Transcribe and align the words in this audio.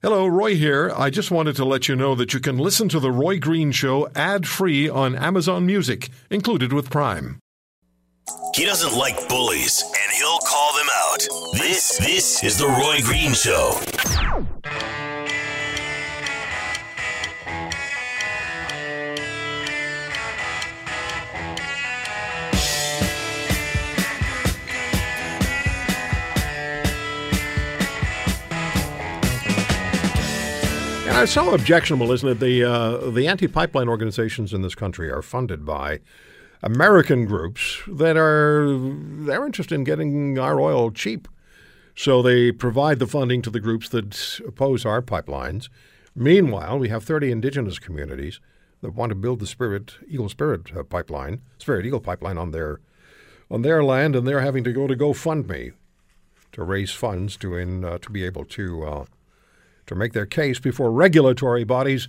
Hello, 0.00 0.28
Roy 0.28 0.54
here. 0.54 0.92
I 0.96 1.10
just 1.10 1.32
wanted 1.32 1.56
to 1.56 1.64
let 1.64 1.88
you 1.88 1.96
know 1.96 2.14
that 2.14 2.32
you 2.32 2.38
can 2.38 2.56
listen 2.56 2.88
to 2.90 3.00
The 3.00 3.10
Roy 3.10 3.40
Green 3.40 3.72
Show 3.72 4.08
ad 4.14 4.46
free 4.46 4.88
on 4.88 5.16
Amazon 5.16 5.66
Music, 5.66 6.08
included 6.30 6.72
with 6.72 6.88
Prime. 6.88 7.40
He 8.54 8.64
doesn't 8.64 8.96
like 8.96 9.28
bullies, 9.28 9.82
and 9.82 10.12
he'll 10.16 10.38
call 10.38 10.76
them 10.76 10.86
out. 10.94 11.26
This, 11.54 11.98
this 11.98 12.44
is 12.44 12.58
The 12.58 12.68
Roy 12.68 13.00
Green 13.02 13.32
Show. 13.32 13.72
It's 31.20 31.32
so 31.32 31.52
objectionable, 31.52 32.12
isn't 32.12 32.28
it? 32.28 32.38
The 32.38 32.62
uh, 32.62 33.10
the 33.10 33.26
anti-pipeline 33.26 33.88
organizations 33.88 34.54
in 34.54 34.62
this 34.62 34.76
country 34.76 35.10
are 35.10 35.20
funded 35.20 35.66
by 35.66 35.98
American 36.62 37.26
groups 37.26 37.82
that 37.88 38.16
are 38.16 38.68
they're 38.70 39.44
interested 39.44 39.74
in 39.74 39.82
getting 39.82 40.38
our 40.38 40.60
oil 40.60 40.92
cheap, 40.92 41.26
so 41.96 42.22
they 42.22 42.52
provide 42.52 43.00
the 43.00 43.06
funding 43.08 43.42
to 43.42 43.50
the 43.50 43.58
groups 43.58 43.88
that 43.88 44.40
oppose 44.46 44.86
our 44.86 45.02
pipelines. 45.02 45.68
Meanwhile, 46.14 46.78
we 46.78 46.88
have 46.88 47.02
30 47.02 47.32
indigenous 47.32 47.80
communities 47.80 48.38
that 48.80 48.94
want 48.94 49.10
to 49.10 49.16
build 49.16 49.40
the 49.40 49.46
Spirit 49.46 49.96
Eagle 50.08 50.28
Spirit 50.28 50.74
uh, 50.74 50.84
pipeline, 50.84 51.42
Spirit 51.58 51.84
Eagle 51.84 52.00
pipeline 52.00 52.38
on 52.38 52.52
their 52.52 52.78
on 53.50 53.62
their 53.62 53.82
land, 53.82 54.14
and 54.14 54.24
they're 54.24 54.40
having 54.40 54.62
to 54.62 54.72
go 54.72 54.86
to 54.86 54.94
GoFundMe 54.94 55.72
to 56.52 56.62
raise 56.62 56.92
funds 56.92 57.36
to 57.38 57.56
in 57.56 57.84
uh, 57.84 57.98
to 57.98 58.10
be 58.10 58.24
able 58.24 58.44
to 58.44 58.84
uh, 58.84 59.04
to 59.88 59.94
make 59.94 60.12
their 60.12 60.26
case 60.26 60.58
before 60.58 60.92
regulatory 60.92 61.64
bodies 61.64 62.08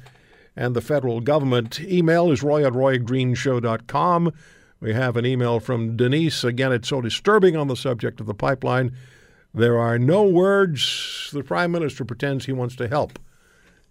and 0.56 0.76
the 0.76 0.82
federal 0.82 1.22
government. 1.22 1.80
Email 1.82 2.32
is 2.32 2.44
roy 2.44 2.66
at 2.66 2.74
roygreenshow.com. 2.74 4.34
We 4.80 4.94
have 4.94 5.18
an 5.18 5.26
email 5.26 5.60
from 5.60 5.98
Denise. 5.98 6.44
Again, 6.44 6.72
it's 6.72 6.88
so 6.88 7.02
disturbing 7.02 7.58
on 7.58 7.68
the 7.68 7.76
subject 7.76 8.20
of 8.20 8.28
the 8.28 8.34
pipeline. 8.34 8.96
There 9.54 9.78
are 9.78 9.98
no 9.98 10.24
words. 10.24 11.30
The 11.34 11.44
prime 11.44 11.72
minister 11.72 12.06
pretends 12.06 12.46
he 12.46 12.54
wants 12.54 12.76
to 12.78 12.88
help. 12.88 13.20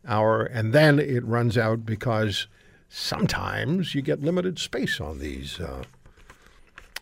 Our 0.06 0.44
and 0.44 0.72
then 0.72 0.98
it 0.98 1.24
runs 1.24 1.58
out 1.58 1.84
because 1.84 2.46
sometimes 2.88 3.94
you 3.94 4.00
get 4.00 4.22
limited 4.22 4.58
space 4.58 5.00
on 5.00 5.18
these 5.18 5.60
uh, 5.60 5.82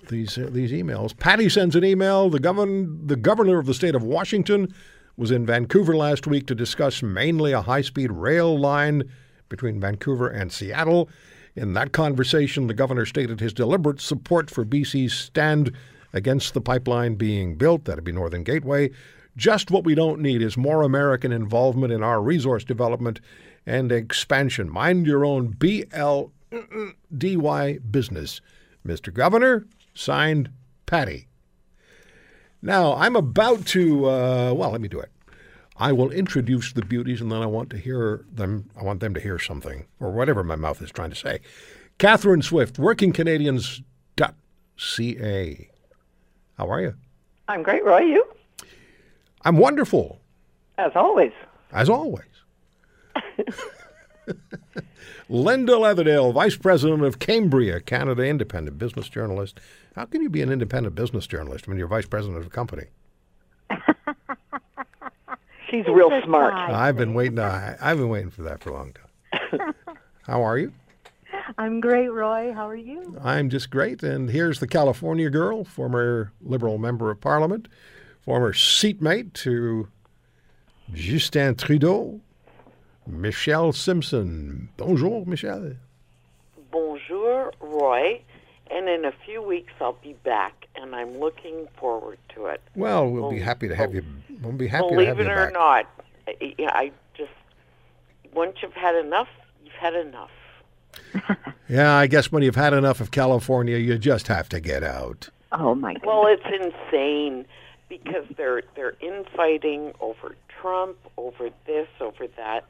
these 0.09 0.39
uh, 0.39 0.49
these 0.51 0.73
emails. 0.73 1.17
Patty 1.17 1.49
sends 1.49 1.77
an 1.77 1.85
email. 1.85 2.31
The 2.31 2.41
govern 2.41 3.07
the 3.07 3.17
governor 3.17 3.59
of 3.59 3.67
the 3.67 3.75
state 3.75 3.95
of 3.95 4.03
Washington 4.03 4.75
was 5.17 5.31
in 5.31 5.47
Vancouver 5.47 5.97
last 5.97 6.27
week 6.27 6.47
to 6.47 6.55
discuss 6.55 7.03
mainly 7.03 7.53
a 7.53 7.63
high-speed 7.63 8.13
rail 8.13 8.59
line 8.59 9.05
between 9.49 9.81
Vancouver 9.81 10.29
and 10.29 10.53
Seattle. 10.53 11.09
In 11.55 11.73
that 11.73 11.93
conversation, 11.93 12.67
the 12.67 12.75
governor 12.75 13.07
stated 13.07 13.41
his 13.41 13.55
deliberate 13.55 14.01
support 14.01 14.51
for 14.51 14.65
BC's 14.65 15.15
stand 15.15 15.73
against 16.13 16.55
the 16.55 16.61
pipeline 16.61 17.15
being 17.15 17.57
built. 17.57 17.85
That'd 17.85 18.05
be 18.05 18.13
Northern 18.13 18.43
Gateway. 18.43 18.91
Just 19.37 19.71
what 19.71 19.85
we 19.85 19.95
don't 19.95 20.21
need 20.21 20.43
is 20.43 20.57
more 20.57 20.83
American 20.83 21.33
involvement 21.33 21.93
in 21.93 22.03
our 22.03 22.23
resource 22.23 22.65
development 22.65 23.21
and 23.67 23.93
expansion. 23.93 24.71
Mind 24.71 25.07
your 25.07 25.25
own 25.25 25.53
BLDY 25.55 26.31
business. 27.91 28.41
Mr. 28.87 29.13
Governor, 29.13 29.67
signed 29.95 30.51
Patty. 30.87 31.27
Now, 32.63 32.95
I'm 32.95 33.17
about 33.17 33.67
to, 33.67 34.07
uh, 34.09 34.53
well, 34.55 34.71
let 34.71 34.81
me 34.81 34.89
do 34.89 34.99
it. 35.01 35.11
I 35.79 35.93
will 35.93 36.11
introduce 36.11 36.73
the 36.73 36.83
beauties 36.85 37.21
and 37.21 37.31
then 37.31 37.43
I 37.43 37.47
want 37.47 37.69
to 37.71 37.77
hear 37.79 38.25
them, 38.33 38.71
I 38.79 38.83
want 38.83 39.01
them 39.01 39.13
to 39.15 39.21
hear 39.21 39.39
something 39.39 39.85
or 40.01 40.11
whatever 40.11 40.43
my 40.43 40.57
mouth 40.57 40.81
is 40.81 40.91
trying 40.91 41.11
to 41.11 41.17
say. 41.17 41.41
Catherine 41.99 42.43
Swift, 42.43 42.77
workingcanadians.ca. 42.77 45.71
How 46.59 46.71
are 46.71 46.81
you? 46.81 46.95
I'm 47.49 47.63
great, 47.63 47.85
Roy. 47.85 48.01
You? 48.01 48.25
I'm 49.45 49.59
wonderful, 49.59 50.21
As 50.79 50.93
always. 50.95 51.33
as 51.73 51.89
always. 51.89 52.25
Linda 55.29 55.73
Leatherdale, 55.73 56.33
Vice 56.33 56.57
President 56.57 57.03
of 57.03 57.19
Cambria, 57.19 57.81
Canada 57.81 58.25
Independent 58.25 58.79
Business 58.79 59.09
Journalist. 59.09 59.61
How 59.95 60.05
can 60.05 60.23
you 60.23 60.29
be 60.29 60.43
an 60.43 60.53
independent 60.53 60.95
business 60.95 61.27
journalist 61.27 61.67
when 61.67 61.79
you're 61.79 61.89
Vice 61.89 62.07
President 62.07 62.39
of 62.39 62.47
a 62.47 62.51
company? 62.51 62.85
She's 65.71 65.87
real 65.87 66.23
smart. 66.23 66.55
I've 66.55 66.97
been 66.97 67.15
waiting. 67.15 67.39
I, 67.39 67.77
I've 67.81 67.99
been 67.99 68.09
waiting 68.09 68.31
for 68.31 68.43
that 68.43 68.63
for 68.63 68.71
a 68.71 68.75
long 68.75 68.93
time. 68.93 69.75
How 70.23 70.43
are 70.43 70.59
you? 70.59 70.73
I'm 71.59 71.81
great, 71.81 72.09
Roy. 72.09 72.53
How 72.53 72.69
are 72.69 72.77
you? 72.77 73.17
I'm 73.23 73.51
just 73.51 73.71
great. 73.71 74.03
And 74.03 74.31
here's 74.31 74.61
the 74.61 74.67
California 74.67 75.31
girl, 75.31 75.65
former 75.65 76.33
Liberal 76.41 76.79
member 76.79 77.11
of 77.11 77.21
Parliament, 77.21 77.69
former 78.25 78.53
seatmate 78.53 79.35
to 79.35 79.89
Justin 80.93 81.57
Trudeau, 81.57 82.21
Michelle 83.07 83.73
Simson. 83.73 84.69
Bonjour, 84.77 85.25
Michelle. 85.27 85.77
Bonjour, 86.71 87.53
Roy. 87.61 88.21
And 88.71 88.89
in 88.89 89.05
a 89.05 89.13
few 89.25 89.43
weeks, 89.43 89.73
I'll 89.81 89.99
be 90.03 90.15
back, 90.25 90.67
and 90.75 90.95
I'm 90.95 91.19
looking 91.19 91.69
forward 91.79 92.19
to 92.35 92.47
it. 92.47 92.61
Well, 92.75 93.09
we'll 93.09 93.31
be 93.31 93.39
happy 93.39 93.69
to 93.69 93.77
have 93.77 93.95
you. 93.95 94.05
We'll 94.43 94.53
be 94.53 94.67
happy 94.67 94.97
to 94.97 95.05
have 95.05 95.07
you 95.07 95.07
back. 95.07 95.07
Believe 95.07 95.09
have 95.09 95.21
it 95.21 95.27
you 95.27 95.33
or 95.33 95.45
back. 95.47 95.53
not, 95.53 95.87
I, 96.27 96.55
I 96.59 96.93
just 97.17 97.31
once 98.35 98.57
you've 98.61 98.73
had 98.73 98.97
enough, 98.97 99.29
you've 99.65 99.75
had 99.75 99.95
enough. 99.95 100.31
Yeah, 101.69 101.95
I 101.95 102.07
guess 102.07 102.31
when 102.31 102.43
you've 102.45 102.55
had 102.55 102.73
enough 102.73 103.01
of 103.01 103.11
California, 103.11 103.77
you 103.77 103.99
just 103.99 104.29
have 104.29 104.49
to 104.51 104.61
get 104.61 104.85
out. 104.85 105.29
Oh 105.51 105.75
my 105.75 105.95
goodness. 105.95 106.07
Well, 106.07 106.27
it's 106.27 106.45
insane 106.47 107.45
because 107.89 108.25
they're 108.37 108.63
they're 108.77 108.95
infighting 109.01 109.93
over 110.01 110.37
Trump, 110.61 110.97
over 111.17 111.51
this, 111.67 111.89
over 112.01 112.27
that. 112.37 112.67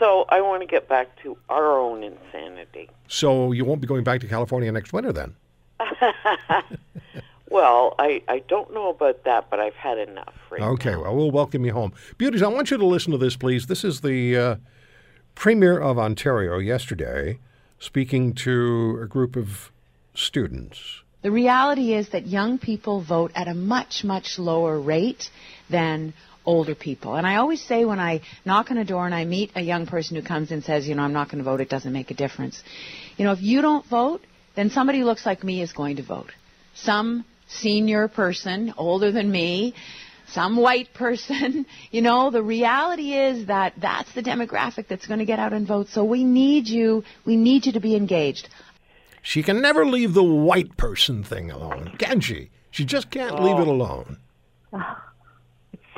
So 0.00 0.24
I 0.28 0.40
want 0.40 0.62
to 0.62 0.66
get 0.66 0.88
back 0.88 1.14
to 1.22 1.36
our 1.48 1.78
own 1.78 2.02
insanity. 2.02 2.88
So 3.06 3.52
you 3.52 3.64
won't 3.64 3.80
be 3.80 3.86
going 3.86 4.02
back 4.02 4.20
to 4.22 4.26
California 4.26 4.72
next 4.72 4.92
winter 4.92 5.12
then? 5.12 5.36
Well, 7.50 7.96
I 7.98 8.22
I 8.28 8.38
don't 8.46 8.72
know 8.72 8.90
about 8.90 9.24
that, 9.24 9.50
but 9.50 9.58
I've 9.58 9.74
had 9.74 9.98
enough. 9.98 10.34
Right 10.50 10.62
Okay, 10.62 10.92
now. 10.92 11.02
well, 11.02 11.16
we'll 11.16 11.30
welcome 11.32 11.64
you 11.64 11.72
home. 11.72 11.92
Beauties, 12.16 12.42
I 12.42 12.46
want 12.46 12.70
you 12.70 12.76
to 12.76 12.86
listen 12.86 13.10
to 13.10 13.18
this, 13.18 13.36
please. 13.36 13.66
This 13.66 13.82
is 13.82 14.02
the 14.02 14.36
uh, 14.36 14.56
Premier 15.34 15.76
of 15.76 15.98
Ontario 15.98 16.58
yesterday 16.58 17.40
speaking 17.80 18.34
to 18.34 19.00
a 19.02 19.06
group 19.06 19.34
of 19.34 19.72
students. 20.14 21.02
The 21.22 21.32
reality 21.32 21.92
is 21.92 22.10
that 22.10 22.28
young 22.28 22.56
people 22.58 23.00
vote 23.00 23.32
at 23.34 23.48
a 23.48 23.54
much, 23.54 24.04
much 24.04 24.38
lower 24.38 24.78
rate 24.78 25.30
than 25.68 26.14
older 26.44 26.74
people. 26.74 27.14
And 27.16 27.26
I 27.26 27.36
always 27.36 27.62
say 27.62 27.84
when 27.84 27.98
I 27.98 28.22
knock 28.44 28.70
on 28.70 28.78
a 28.78 28.84
door 28.84 29.06
and 29.06 29.14
I 29.14 29.24
meet 29.24 29.52
a 29.54 29.60
young 29.60 29.86
person 29.86 30.16
who 30.16 30.22
comes 30.22 30.50
and 30.50 30.64
says, 30.64 30.88
you 30.88 30.94
know, 30.94 31.02
I'm 31.02 31.12
not 31.12 31.28
going 31.28 31.38
to 31.38 31.44
vote, 31.44 31.60
it 31.60 31.68
doesn't 31.68 31.92
make 31.92 32.10
a 32.10 32.14
difference. 32.14 32.62
You 33.16 33.24
know, 33.24 33.32
if 33.32 33.42
you 33.42 33.62
don't 33.62 33.86
vote, 33.86 34.22
then 34.54 34.70
somebody 34.70 35.00
who 35.00 35.04
looks 35.04 35.26
like 35.26 35.44
me 35.44 35.62
is 35.62 35.72
going 35.72 35.96
to 35.96 36.02
vote. 36.02 36.32
Some 36.74 37.24
senior 37.48 38.08
person, 38.08 38.74
older 38.76 39.12
than 39.12 39.30
me, 39.30 39.74
some 40.28 40.56
white 40.56 40.92
person. 40.94 41.66
You 41.90 42.02
know, 42.02 42.30
the 42.30 42.42
reality 42.42 43.14
is 43.14 43.46
that 43.46 43.74
that's 43.76 44.12
the 44.14 44.22
demographic 44.22 44.86
that's 44.86 45.06
going 45.06 45.18
to 45.18 45.24
get 45.24 45.40
out 45.40 45.52
and 45.52 45.66
vote. 45.66 45.88
So 45.88 46.04
we 46.04 46.22
need 46.22 46.68
you, 46.68 47.02
we 47.24 47.36
need 47.36 47.66
you 47.66 47.72
to 47.72 47.80
be 47.80 47.96
engaged. 47.96 48.48
She 49.22 49.42
can 49.42 49.60
never 49.60 49.84
leave 49.84 50.14
the 50.14 50.22
white 50.22 50.76
person 50.76 51.24
thing 51.24 51.50
alone, 51.50 51.96
can 51.98 52.20
she? 52.20 52.50
She 52.70 52.84
just 52.84 53.10
can't 53.10 53.42
leave 53.42 53.58
it 53.58 53.66
alone. 53.66 54.18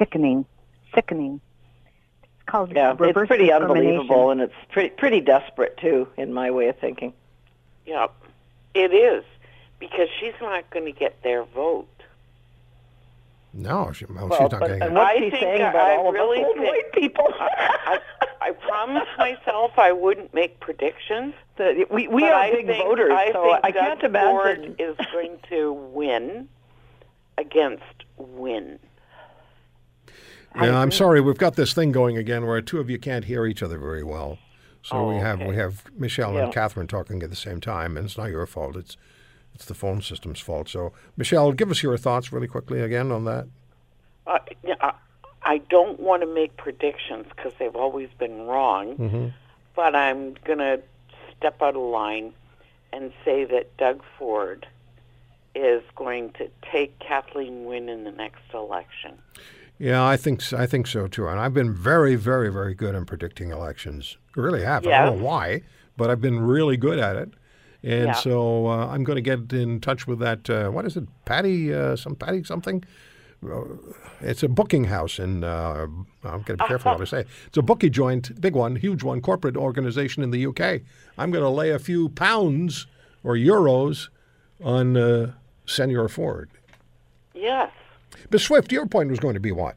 It's 0.02 0.08
sickening. 0.10 0.44
Sickening. 0.94 1.40
It's 2.24 2.42
called 2.46 2.72
Yeah, 2.74 2.94
reverse 2.98 3.22
it's 3.22 3.28
pretty 3.28 3.53
unbelievable, 3.53 4.30
and 4.30 4.41
it's 4.41 4.53
pretty 4.72 4.91
pretty 4.91 5.21
desperate 5.21 5.77
too, 5.78 6.09
in 6.16 6.32
my 6.32 6.50
way 6.50 6.66
of 6.68 6.77
thinking. 6.78 7.12
Yeah, 7.86 8.09
it 8.74 8.92
is 8.92 9.24
because 9.78 10.09
she's 10.18 10.34
not 10.41 10.68
going 10.71 10.84
to 10.86 10.92
get 10.92 11.22
their 11.22 11.44
vote. 11.44 11.88
No, 13.54 13.92
she, 13.92 14.06
well, 14.06 14.28
Well, 14.28 14.41
she's 14.41 14.50
not 14.50 14.60
but, 14.60 14.66
getting 14.68 14.82
and 14.82 14.92
it. 14.92 14.94
what's 14.94 15.10
I 15.10 15.15
he 15.21 15.30
think 15.30 15.42
saying 15.42 15.60
about 15.60 15.77
I 15.91 15.97
all 15.97 16.09
of 16.09 16.15
really 16.15 16.41
us 16.41 16.47
old 16.47 16.56
think- 16.56 16.68
white 16.68 16.92
people? 16.92 17.28
I, 17.38 18.00
I 18.41 18.50
promised 18.53 19.10
myself 19.18 19.72
I 19.78 19.92
wouldn't 19.92 20.34
make 20.34 20.59
predictions. 20.59 21.34
The- 21.56 21.86
we 21.91 22.09
we 22.09 22.24
are 22.24 22.34
I 22.34 22.50
big 22.50 22.66
think, 22.66 22.82
voters, 22.82 23.12
I 23.15 23.30
so 23.32 23.42
think 23.44 23.60
I 23.62 23.71
Doug 23.71 24.00
can't 24.00 24.12
Ford 24.15 24.59
imagine. 24.59 24.77
is 24.80 24.97
going 25.12 25.38
to 25.50 25.72
win 25.72 26.48
against 27.38 27.84
win. 28.16 28.78
Yeah, 30.57 30.77
I'm 30.77 30.93
sorry. 30.93 31.21
We've 31.21 31.39
got 31.39 31.57
this 31.57 31.72
thing 31.72 31.93
going 31.93 32.16
again 32.16 32.47
where 32.47 32.60
two 32.60 32.78
of 32.78 32.91
you 32.91 32.99
can't 32.99 33.25
hear 33.25 33.47
each 33.47 33.63
other 33.63 33.78
very 33.78 34.03
well. 34.04 34.39
So 34.83 34.97
Oh, 34.97 35.09
we 35.09 35.16
have 35.16 35.41
we 35.41 35.54
have 35.57 35.84
Michelle 35.97 36.34
Yeah. 36.34 36.45
and 36.45 36.53
Catherine 36.53 36.89
talking 36.89 37.22
at 37.22 37.31
the 37.31 37.37
same 37.37 37.60
time, 37.60 37.97
and 37.97 38.04
it's 38.04 38.19
not 38.19 38.31
your 38.31 38.45
fault. 38.47 38.77
It's 38.77 38.97
it's 39.54 39.65
the 39.65 39.75
phone 39.75 40.03
system's 40.03 40.41
fault. 40.41 40.69
So 40.69 40.93
Michelle, 41.16 41.53
give 41.53 41.71
us 41.71 41.83
your 41.83 41.97
thoughts 41.97 42.33
really 42.33 42.49
quickly 42.49 42.81
again 42.81 43.13
on 43.13 43.25
that. 43.27 43.47
Uh, 44.27 44.39
yeah, 44.65 44.75
I, 44.81 44.93
I 45.43 45.59
don't 45.59 46.01
want 46.01 46.22
to 46.22 46.27
make 46.27 46.57
predictions 46.57 47.27
because 47.34 47.53
they've 47.59 47.75
always 47.77 48.09
been 48.19 48.47
wrong, 48.47 49.33
but 49.77 49.95
I'm 49.95 50.34
going 50.45 50.59
to 50.60 50.81
step 51.37 51.60
out 51.63 51.77
of 51.77 51.83
line 51.83 52.33
and 52.93 53.13
say 53.25 53.45
that 53.45 53.77
Doug 53.77 54.03
Ford 54.19 54.66
is 55.54 55.83
going 55.97 56.31
to 56.34 56.49
take 56.71 56.99
Kathleen 56.99 57.65
Wynne 57.65 57.89
in 57.89 58.04
the 58.04 58.10
next 58.13 58.43
election. 58.54 59.19
Yeah, 59.82 60.04
I 60.06 60.16
think 60.16 60.52
I 60.52 60.64
think 60.66 60.86
so 60.86 61.08
too. 61.08 61.26
And 61.26 61.40
I've 61.40 61.52
been 61.54 61.74
very, 61.74 62.14
very, 62.14 62.52
very 62.52 62.72
good 62.72 62.94
in 62.94 63.04
predicting 63.04 63.50
elections. 63.50 64.16
Really 64.36 64.62
have. 64.62 64.86
I 64.86 64.90
don't 65.06 65.18
know 65.18 65.24
why, 65.24 65.62
but 65.96 66.08
I've 66.08 66.20
been 66.20 66.38
really 66.38 66.76
good 66.76 67.00
at 67.00 67.16
it. 67.16 67.30
And 67.82 68.06
Yeah. 68.06 68.12
so 68.12 68.68
uh, 68.68 68.86
I'm 68.86 69.02
going 69.02 69.16
to 69.16 69.22
get 69.22 69.52
in 69.52 69.80
touch 69.80 70.06
with 70.06 70.20
that. 70.20 70.48
Uh, 70.48 70.68
what 70.70 70.84
is 70.84 70.96
it, 70.96 71.04
Patty? 71.24 71.74
Uh, 71.74 71.96
some 71.96 72.14
Patty 72.14 72.44
something. 72.44 72.84
Uh, 73.44 73.64
It's 74.20 74.44
a 74.44 74.48
booking 74.48 74.84
house 74.84 75.18
in. 75.18 75.42
Uh, 75.42 75.86
I'm 76.22 76.42
going 76.42 76.58
to 76.58 76.64
be 76.64 76.68
careful 76.68 76.92
what 76.92 77.00
I 77.00 77.04
say. 77.04 77.24
It's 77.48 77.58
a 77.58 77.62
bookie 77.62 77.90
joint, 77.90 78.40
big 78.40 78.54
one, 78.54 78.76
huge 78.76 79.02
one, 79.02 79.20
corporate 79.20 79.56
organization 79.56 80.22
in 80.22 80.30
the 80.30 80.46
UK. 80.46 80.82
I'm 81.18 81.32
going 81.32 81.42
to 81.42 81.50
lay 81.50 81.70
a 81.70 81.80
few 81.80 82.08
pounds 82.10 82.86
or 83.24 83.34
euros 83.34 84.10
on 84.62 84.96
uh, 84.96 85.32
Senor 85.66 86.08
Ford. 86.08 86.50
Yes. 87.34 87.72
But 88.30 88.41
Swift, 88.41 88.72
your 88.72 88.86
point 88.86 89.10
was 89.10 89.20
going 89.20 89.34
to 89.34 89.41
be 89.41 89.53
what? 89.53 89.76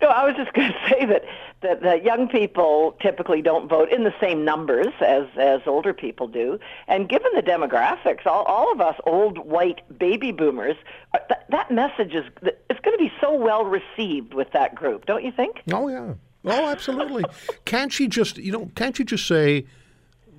No, 0.00 0.08
I 0.08 0.24
was 0.24 0.34
just 0.36 0.52
going 0.54 0.72
to 0.72 0.78
say 0.90 1.06
that, 1.06 1.24
that 1.62 1.82
that 1.82 2.04
young 2.04 2.28
people 2.28 2.96
typically 3.00 3.42
don't 3.42 3.68
vote 3.68 3.90
in 3.90 4.04
the 4.04 4.14
same 4.20 4.44
numbers 4.44 4.92
as 5.00 5.26
as 5.36 5.60
older 5.66 5.94
people 5.94 6.28
do, 6.28 6.58
and 6.88 7.08
given 7.08 7.30
the 7.34 7.42
demographics, 7.42 8.26
all, 8.26 8.44
all 8.44 8.72
of 8.72 8.80
us 8.80 8.96
old 9.06 9.38
white 9.38 9.80
baby 9.98 10.32
boomers, 10.32 10.76
uh, 11.14 11.18
that 11.28 11.46
that 11.50 11.70
message 11.70 12.14
is 12.14 12.24
it's 12.42 12.80
going 12.80 12.96
to 12.96 13.02
be 13.02 13.12
so 13.20 13.34
well 13.34 13.64
received 13.64 14.34
with 14.34 14.50
that 14.52 14.74
group, 14.74 15.06
don't 15.06 15.24
you 15.24 15.32
think? 15.32 15.62
Oh 15.72 15.88
yeah. 15.88 16.14
Oh, 16.44 16.66
absolutely. 16.68 17.24
can't 17.64 17.92
she 17.92 18.06
just 18.06 18.38
you 18.38 18.52
know? 18.52 18.70
Can't 18.76 18.98
you 18.98 19.04
just 19.04 19.26
say 19.26 19.66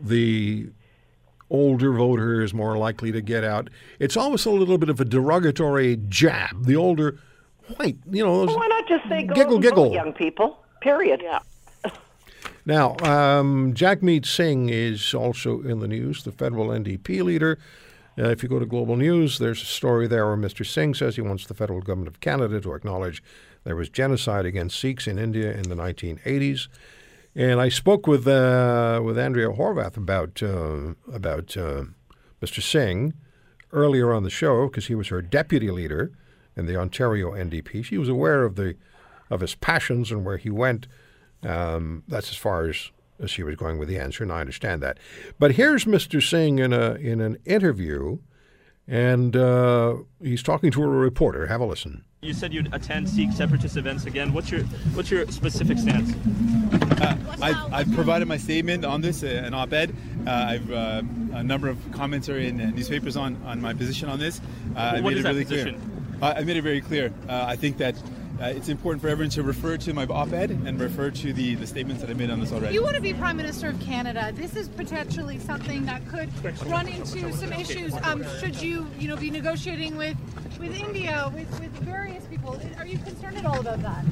the 0.01 0.69
older 1.49 1.91
voter 1.93 2.41
is 2.41 2.53
more 2.53 2.77
likely 2.77 3.11
to 3.11 3.21
get 3.21 3.43
out? 3.43 3.69
It's 3.99 4.17
almost 4.17 4.45
a 4.45 4.49
little 4.51 4.77
bit 4.77 4.89
of 4.89 4.99
a 4.99 5.05
derogatory 5.05 5.97
jab. 6.09 6.65
The 6.65 6.75
older 6.75 7.19
white, 7.77 7.97
you 8.11 8.23
know. 8.23 8.45
those- 8.45 8.55
Why 8.55 8.67
not 8.67 8.87
just 8.87 9.07
say 9.09 9.23
go 9.23 9.33
Giggle, 9.35 9.59
giggle. 9.59 9.91
young 9.93 10.13
people? 10.13 10.63
Period. 10.81 11.21
Yeah. 11.23 11.39
Now, 12.65 12.97
um, 12.99 13.73
Jagmeet 13.73 14.25
Singh 14.25 14.67
is 14.69 15.13
also 15.13 15.61
in 15.61 15.79
the 15.79 15.87
news, 15.87 16.23
the 16.23 16.33
federal 16.33 16.67
NDP 16.67 17.23
leader. 17.23 17.57
Uh, 18.19 18.29
if 18.29 18.43
you 18.43 18.49
go 18.49 18.59
to 18.59 18.65
Global 18.65 18.97
News, 18.97 19.37
there's 19.37 19.61
a 19.61 19.65
story 19.65 20.05
there 20.07 20.25
where 20.25 20.35
Mr. 20.35 20.65
Singh 20.65 20.93
says 20.93 21.15
he 21.15 21.21
wants 21.21 21.45
the 21.45 21.53
federal 21.53 21.81
government 21.81 22.09
of 22.09 22.19
Canada 22.19 22.59
to 22.59 22.73
acknowledge 22.73 23.23
there 23.63 23.75
was 23.75 23.89
genocide 23.89 24.45
against 24.45 24.77
Sikhs 24.79 25.07
in 25.07 25.17
India 25.17 25.51
in 25.53 25.63
the 25.69 25.75
1980s. 25.75 26.67
And 27.37 27.61
I 27.61 27.69
spoke 27.69 28.07
with 28.07 28.27
uh, 28.27 28.99
with 29.03 29.15
Andrea 29.15 29.49
Horwath 29.49 29.95
about 29.95 30.41
uh, 30.41 30.95
about 31.13 31.55
uh, 31.55 31.83
Mr. 32.41 32.63
Singh 32.63 33.13
earlier 33.71 34.11
on 34.11 34.23
the 34.23 34.31
show 34.31 34.67
because 34.67 34.87
he 34.87 34.95
was 34.95 35.09
her 35.09 35.21
deputy 35.21 35.69
leader 35.69 36.11
in 36.55 36.65
the 36.65 36.75
Ontario 36.75 37.33
NDP. 37.33 37.85
She 37.85 37.99
was 37.99 38.09
aware 38.09 38.43
of 38.43 38.55
the 38.55 38.75
of 39.29 39.41
his 39.41 39.53
passions 39.53 40.11
and 40.11 40.25
where 40.25 40.37
he 40.37 40.49
went. 40.49 40.87
Um, 41.43 42.03
that's 42.07 42.31
as 42.31 42.37
far 42.37 42.67
as, 42.67 42.89
as 43.19 43.29
she 43.29 43.43
was 43.43 43.55
going 43.55 43.77
with 43.77 43.87
the 43.87 43.99
answer, 43.99 44.23
and 44.23 44.33
I 44.33 44.41
understand 44.41 44.81
that. 44.81 44.97
But 45.37 45.51
here's 45.51 45.85
Mr. 45.85 46.27
Singh 46.27 46.57
in 46.57 46.73
a 46.73 46.95
in 46.95 47.21
an 47.21 47.37
interview, 47.45 48.17
and 48.87 49.35
uh, 49.35 49.97
he's 50.23 50.41
talking 50.41 50.71
to 50.71 50.81
a 50.81 50.87
reporter. 50.87 51.45
Have 51.45 51.61
a 51.61 51.65
listen. 51.65 52.03
You 52.21 52.33
said 52.33 52.51
you'd 52.51 52.73
attend 52.73 53.07
Sikh 53.07 53.31
separatist 53.31 53.77
events 53.77 54.05
again. 54.05 54.33
What's 54.33 54.49
your 54.49 54.61
what's 54.95 55.11
your 55.11 55.27
specific 55.27 55.77
stance? 55.77 56.15
I've, 57.39 57.71
I've 57.71 57.93
provided 57.93 58.27
my 58.27 58.37
statement 58.37 58.83
on 58.83 59.01
this, 59.01 59.21
uh, 59.21 59.27
an 59.27 59.53
op-ed. 59.53 59.95
Uh, 60.25 60.31
I've 60.31 60.71
uh, 60.71 61.03
a 61.33 61.43
number 61.43 61.69
of 61.69 61.77
commentary 61.91 62.47
in 62.47 62.59
uh, 62.59 62.71
newspapers 62.71 63.15
on, 63.15 63.39
on 63.45 63.61
my 63.61 63.75
position 63.75 64.09
on 64.09 64.17
this. 64.17 64.41
Uh, 64.75 64.79
I 64.79 64.93
what 65.01 65.11
made 65.11 65.19
it 65.19 65.23
that 65.23 65.29
really 65.29 65.45
position? 65.45 65.79
clear. 66.19 66.31
Uh, 66.31 66.33
I 66.35 66.43
made 66.43 66.57
it 66.57 66.63
very 66.63 66.81
clear. 66.81 67.13
Uh, 67.29 67.45
I 67.47 67.55
think 67.55 67.77
that 67.77 67.93
uh, 68.41 68.45
it's 68.45 68.69
important 68.69 69.01
for 69.01 69.09
everyone 69.09 69.31
to 69.31 69.43
refer 69.43 69.77
to 69.77 69.93
my 69.93 70.05
op-ed 70.05 70.51
and 70.51 70.79
refer 70.79 71.09
to 71.09 71.33
the, 71.33 71.55
the 71.55 71.65
statements 71.65 72.01
that 72.01 72.09
I 72.09 72.13
made 72.13 72.29
on 72.29 72.39
this 72.39 72.51
already. 72.51 72.73
You 72.73 72.83
want 72.83 72.95
to 72.95 73.01
be 73.01 73.13
Prime 73.13 73.37
Minister 73.37 73.69
of 73.69 73.79
Canada. 73.79 74.31
This 74.33 74.55
is 74.55 74.69
potentially 74.69 75.39
something 75.39 75.85
that 75.85 76.07
could 76.07 76.29
run 76.67 76.87
into 76.87 77.31
some 77.33 77.51
issues. 77.53 77.93
Um, 78.03 78.23
should 78.39 78.61
you, 78.61 78.87
you 78.99 79.07
know, 79.07 79.15
be 79.15 79.31
negotiating 79.31 79.97
with 79.97 80.17
with 80.59 80.75
India, 80.75 81.31
with, 81.33 81.47
with 81.59 81.71
various 81.83 82.25
people? 82.25 82.59
Are 82.77 82.85
you 82.85 82.97
concerned 82.99 83.37
at 83.37 83.45
all 83.45 83.59
about 83.59 83.81
that? 83.81 84.03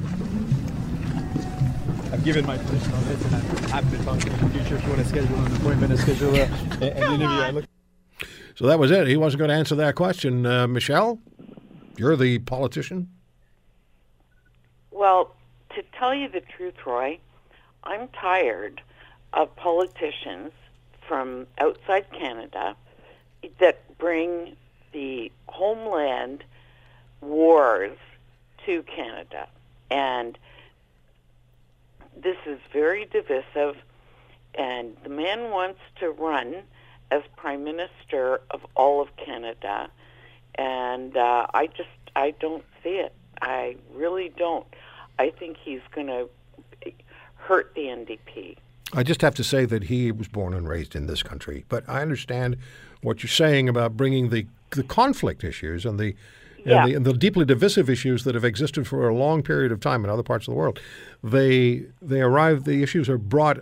I've 2.12 2.24
given 2.24 2.46
my 2.46 2.56
position 2.56 2.92
on 2.92 3.04
this, 3.06 3.24
and 3.24 3.34
I'm 3.34 3.68
happy 3.68 3.96
to 3.96 4.04
talk 4.04 4.20
to 4.20 4.26
you 4.26 4.32
in 4.32 4.40
the 4.40 4.50
future 4.50 4.76
if 4.76 4.82
you 4.84 4.88
want 4.90 5.02
to 5.02 5.08
schedule 5.08 5.36
an 5.38 5.56
appointment 5.56 5.92
and 5.92 6.00
schedule 6.00 6.34
a, 6.34 6.42
an 6.44 6.82
interview. 6.82 7.26
I 7.26 7.50
look 7.50 7.64
So 8.54 8.66
that 8.66 8.78
was 8.78 8.90
it. 8.90 9.08
He 9.08 9.16
wasn't 9.16 9.40
going 9.40 9.48
to 9.50 9.56
answer 9.56 9.74
that 9.74 9.96
question. 9.96 10.46
Uh, 10.46 10.68
Michelle, 10.68 11.18
you're 11.96 12.16
the 12.16 12.38
politician. 12.40 13.10
Well, 14.96 15.34
to 15.74 15.82
tell 15.98 16.14
you 16.14 16.26
the 16.26 16.40
truth, 16.40 16.86
Roy, 16.86 17.18
I'm 17.84 18.08
tired 18.08 18.80
of 19.34 19.54
politicians 19.54 20.52
from 21.06 21.46
outside 21.58 22.06
Canada 22.12 22.74
that 23.58 23.98
bring 23.98 24.56
the 24.92 25.30
homeland 25.48 26.44
wars 27.20 27.98
to 28.64 28.82
Canada. 28.84 29.48
And 29.90 30.38
this 32.16 32.38
is 32.46 32.58
very 32.72 33.04
divisive, 33.04 33.76
and 34.54 34.96
the 35.02 35.10
man 35.10 35.50
wants 35.50 35.80
to 36.00 36.10
run 36.10 36.62
as 37.10 37.20
Prime 37.36 37.64
Minister 37.64 38.40
of 38.50 38.64
all 38.74 39.02
of 39.02 39.14
Canada. 39.18 39.90
And 40.54 41.18
uh, 41.18 41.48
I 41.52 41.66
just, 41.66 41.90
I 42.16 42.30
don't 42.30 42.64
see 42.82 42.96
it. 42.96 43.12
I 43.42 43.76
really 43.94 44.32
don't. 44.34 44.66
I 45.18 45.30
think 45.30 45.56
he's 45.62 45.80
going 45.94 46.08
to 46.08 46.28
hurt 47.36 47.72
the 47.74 47.82
NDP. 47.82 48.56
I 48.92 49.02
just 49.02 49.20
have 49.22 49.34
to 49.36 49.44
say 49.44 49.64
that 49.64 49.84
he 49.84 50.12
was 50.12 50.28
born 50.28 50.54
and 50.54 50.68
raised 50.68 50.94
in 50.94 51.06
this 51.06 51.22
country, 51.22 51.64
but 51.68 51.84
I 51.88 52.02
understand 52.02 52.56
what 53.02 53.22
you're 53.22 53.28
saying 53.30 53.68
about 53.68 53.96
bringing 53.96 54.30
the 54.30 54.46
the 54.70 54.82
conflict 54.82 55.44
issues 55.44 55.84
and 55.86 55.98
the 55.98 56.14
Yeah. 56.64 56.82
and, 56.82 56.90
the, 56.90 56.94
and 56.96 57.06
the 57.06 57.12
deeply 57.12 57.44
divisive 57.44 57.88
issues 57.88 58.24
that 58.24 58.34
have 58.34 58.44
existed 58.44 58.86
for 58.88 59.08
a 59.08 59.14
long 59.14 59.42
period 59.42 59.70
of 59.70 59.78
time 59.80 60.02
in 60.04 60.10
other 60.10 60.24
parts 60.24 60.48
of 60.48 60.52
the 60.52 60.58
world. 60.58 60.80
They 61.22 61.86
they 62.02 62.20
arrive. 62.20 62.64
The 62.64 62.82
issues 62.82 63.08
are 63.08 63.18
brought 63.18 63.58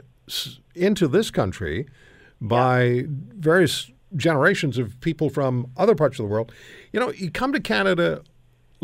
into 0.74 1.06
this 1.08 1.30
country 1.30 1.86
by 2.40 3.04
various 3.08 3.90
generations 4.16 4.78
of 4.78 4.98
people 5.00 5.28
from 5.28 5.66
other 5.76 5.94
parts 5.94 6.18
of 6.18 6.24
the 6.24 6.30
world. 6.30 6.52
You 6.92 7.00
know, 7.00 7.12
you 7.12 7.30
come 7.30 7.52
to 7.52 7.60
Canada, 7.60 8.22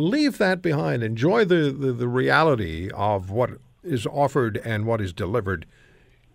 leave 0.01 0.39
that 0.39 0.63
behind, 0.63 1.03
enjoy 1.03 1.45
the, 1.45 1.71
the, 1.77 1.93
the 1.93 2.09
reality 2.09 2.91
of 2.95 3.31
what 3.31 3.51
is 3.83 4.07
offered 4.07 4.57
and 4.65 4.87
what 4.87 5.01
is 5.01 5.13
delivered 5.13 5.67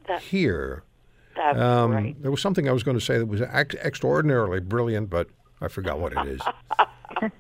That- 0.08 0.22
here. 0.22 0.84
That's 1.36 1.60
Um, 1.60 1.92
right. 1.92 2.22
There 2.22 2.32
was 2.32 2.42
something 2.42 2.70
I 2.70 2.72
was 2.72 2.84
going 2.84 2.98
to 2.98 3.04
say 3.04 3.18
that 3.18 3.26
was 3.26 3.42
ex- 3.42 3.76
extraordinarily 3.76 4.62
brilliant, 4.62 5.10
but 5.10 5.28
I 5.60 5.68
forgot 5.68 6.00
what 6.00 6.14
it 6.14 6.26
is. 6.28 6.42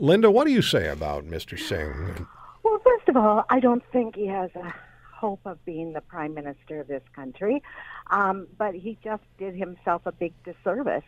Linda, 0.00 0.30
what 0.30 0.46
do 0.46 0.52
you 0.52 0.62
say 0.62 0.88
about 0.88 1.24
Mr. 1.26 1.58
Singh? 1.58 2.26
Well, 2.62 2.78
first 2.84 3.08
of 3.08 3.16
all, 3.16 3.44
I 3.50 3.60
don't 3.60 3.82
think 3.92 4.16
he 4.16 4.26
has 4.26 4.50
a 4.54 4.72
hope 5.14 5.40
of 5.44 5.62
being 5.64 5.92
the 5.92 6.00
prime 6.00 6.34
minister 6.34 6.80
of 6.80 6.86
this 6.88 7.02
country, 7.14 7.62
um, 8.10 8.46
but 8.56 8.74
he 8.74 8.96
just 9.02 9.22
did 9.38 9.54
himself 9.54 10.02
a 10.06 10.12
big 10.12 10.32
disservice 10.44 11.04